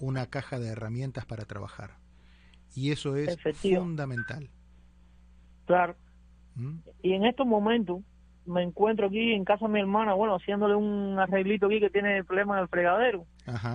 una 0.00 0.26
caja 0.26 0.58
de 0.58 0.68
herramientas 0.68 1.26
para 1.26 1.44
trabajar. 1.44 1.98
Y 2.74 2.90
eso 2.90 3.16
es 3.16 3.36
fundamental. 3.54 4.50
Claro. 5.66 5.96
¿Mm? 6.56 6.78
Y 7.02 7.12
en 7.12 7.24
estos 7.26 7.46
momentos 7.46 8.00
me 8.46 8.62
encuentro 8.62 9.06
aquí 9.06 9.32
en 9.32 9.44
casa 9.44 9.66
de 9.66 9.72
mi 9.72 9.80
hermana, 9.80 10.14
bueno, 10.14 10.36
haciéndole 10.36 10.74
un 10.74 11.18
arreglito 11.18 11.66
aquí 11.66 11.80
que 11.80 11.90
tiene 11.90 12.24
problema 12.24 12.56
en 12.56 12.62
el 12.62 12.68
fregadero. 12.68 13.26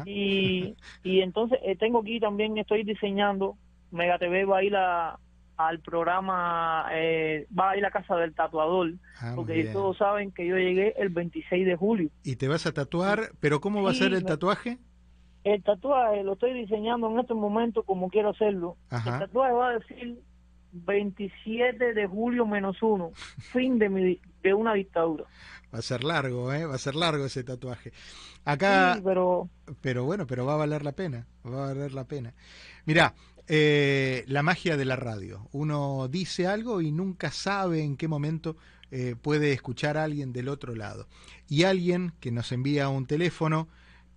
Y, 0.06 0.76
y 1.04 1.22
entonces 1.22 1.60
eh, 1.64 1.76
tengo 1.76 2.00
aquí 2.00 2.20
también, 2.20 2.58
estoy 2.58 2.84
diseñando, 2.84 3.58
Mega 3.92 4.18
TV 4.18 4.46
va 4.46 4.58
a 4.58 4.64
ir 4.64 4.76
a, 4.76 5.20
al 5.58 5.80
programa, 5.80 6.88
eh, 6.94 7.48
va 7.58 7.72
a 7.72 7.78
ir 7.78 7.86
a 7.86 7.92
casa 7.92 8.16
del 8.16 8.34
tatuador, 8.34 8.94
ah, 9.20 9.34
porque 9.36 9.66
todos 9.66 9.98
saben 9.98 10.32
que 10.32 10.46
yo 10.48 10.58
llegué 10.58 10.94
el 10.98 11.10
26 11.10 11.66
de 11.66 11.76
julio. 11.76 12.10
¿Y 12.24 12.36
te 12.36 12.48
vas 12.48 12.66
a 12.66 12.74
tatuar? 12.74 13.32
¿Pero 13.40 13.62
cómo 13.62 13.84
va 13.84 13.92
a 13.92 13.94
ser 13.94 14.14
el 14.14 14.26
tatuaje? 14.26 14.80
El 15.46 15.62
tatuaje 15.62 16.24
lo 16.24 16.34
estoy 16.34 16.54
diseñando 16.54 17.08
en 17.08 17.20
este 17.20 17.36
momento 17.36 17.84
como 17.84 18.10
quiero 18.10 18.32
hacerlo. 18.32 18.78
El 18.90 19.04
tatuaje 19.04 19.54
va 19.54 19.70
a 19.70 19.74
decir 19.74 20.20
27 20.72 21.94
de 21.94 22.08
julio 22.08 22.48
menos 22.48 22.82
uno, 22.82 23.12
fin 23.54 23.78
de, 23.78 23.88
mi, 23.90 24.20
de 24.42 24.54
una 24.56 24.74
dictadura. 24.74 25.26
Va 25.72 25.80
a 25.80 25.84
ser 25.84 26.04
largo, 26.04 26.52
¿eh? 26.52 26.66
Va 26.66 26.74
a 26.74 26.80
ser 26.80 26.96
largo 26.96 27.26
ese 27.26 27.44
tatuaje. 27.44 27.94
Acá... 28.44 29.00
pero... 29.04 29.48
Pero 29.82 30.04
bueno, 30.04 30.26
pero 30.26 30.48
va 30.48 30.56
a 30.56 30.58
valer 30.58 30.84
la 30.84 30.94
pena, 30.94 31.28
va 31.46 31.66
a 31.66 31.68
valer 31.74 31.94
la 31.94 32.06
pena. 32.06 32.34
Mira, 32.86 33.14
eh, 33.48 34.24
la 34.28 34.42
magia 34.42 34.78
de 34.78 34.86
la 34.86 34.96
radio. 34.96 35.48
Uno 35.52 36.08
dice 36.08 36.48
algo 36.48 36.82
y 36.82 36.92
nunca 36.92 37.30
sabe 37.30 37.84
en 37.84 37.98
qué 37.98 38.08
momento 38.08 38.58
eh, 38.90 39.16
puede 39.22 39.52
escuchar 39.52 39.96
a 39.96 40.06
alguien 40.06 40.34
del 40.34 40.48
otro 40.48 40.74
lado. 40.74 41.08
Y 41.48 41.66
alguien 41.66 42.14
que 42.20 42.32
nos 42.32 42.52
envía 42.52 42.90
un 42.90 43.06
teléfono 43.06 43.68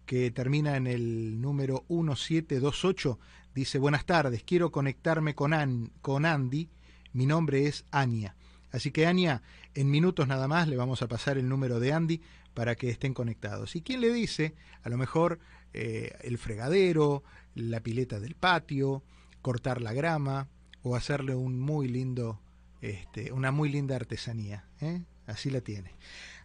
que 0.08 0.30
termina 0.30 0.78
en 0.78 0.86
el 0.86 1.38
número 1.38 1.84
1728 1.90 3.18
dice, 3.54 3.78
buenas 3.78 4.06
tardes, 4.06 4.42
quiero 4.42 4.72
conectarme 4.72 5.34
con, 5.34 5.92
con 6.00 6.24
Andy, 6.24 6.70
mi 7.12 7.26
nombre 7.26 7.66
es 7.66 7.84
Ania. 7.90 8.34
Así 8.72 8.90
que 8.90 9.06
Ania, 9.06 9.42
en 9.74 9.90
minutos 9.90 10.26
nada 10.26 10.48
más 10.48 10.66
le 10.66 10.76
vamos 10.76 11.02
a 11.02 11.08
pasar 11.08 11.36
el 11.36 11.46
número 11.46 11.78
de 11.78 11.92
Andy 11.92 12.22
para 12.54 12.74
que 12.74 12.88
estén 12.88 13.12
conectados. 13.12 13.76
¿Y 13.76 13.82
quién 13.82 14.00
le 14.00 14.10
dice? 14.10 14.54
A 14.82 14.88
lo 14.88 14.96
mejor 14.96 15.40
eh, 15.74 16.16
el 16.22 16.38
fregadero, 16.38 17.22
la 17.54 17.80
pileta 17.80 18.18
del 18.18 18.34
patio, 18.34 19.02
cortar 19.42 19.82
la 19.82 19.92
grama 19.92 20.48
o 20.80 20.96
hacerle 20.96 21.34
un 21.34 21.60
muy 21.60 21.86
lindo, 21.86 22.40
este, 22.80 23.30
una 23.30 23.52
muy 23.52 23.68
linda 23.68 23.96
artesanía. 23.96 24.64
¿eh? 24.80 25.02
Así 25.28 25.50
la 25.50 25.60
tiene. 25.60 25.92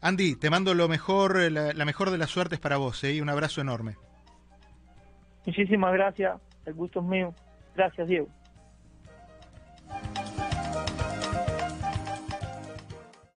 Andy, 0.02 0.36
te 0.36 0.50
mando 0.50 0.74
lo 0.74 0.90
mejor, 0.90 1.40
la, 1.52 1.86
mejor 1.86 2.12
de 2.12 2.18
las 2.18 2.30
suertes 2.30 2.60
para 2.60 2.76
vos 2.76 3.04
¿eh? 3.06 3.14
y 3.14 3.22
un 3.22 3.30
abrazo 3.30 3.62
enorme. 3.62 3.96
Muchísimas 5.46 5.94
gracias, 5.94 6.40
el 6.66 6.74
gusto 6.74 7.00
es 7.00 7.06
mío. 7.06 7.34
Gracias, 7.76 8.08
Diego. 8.08 8.28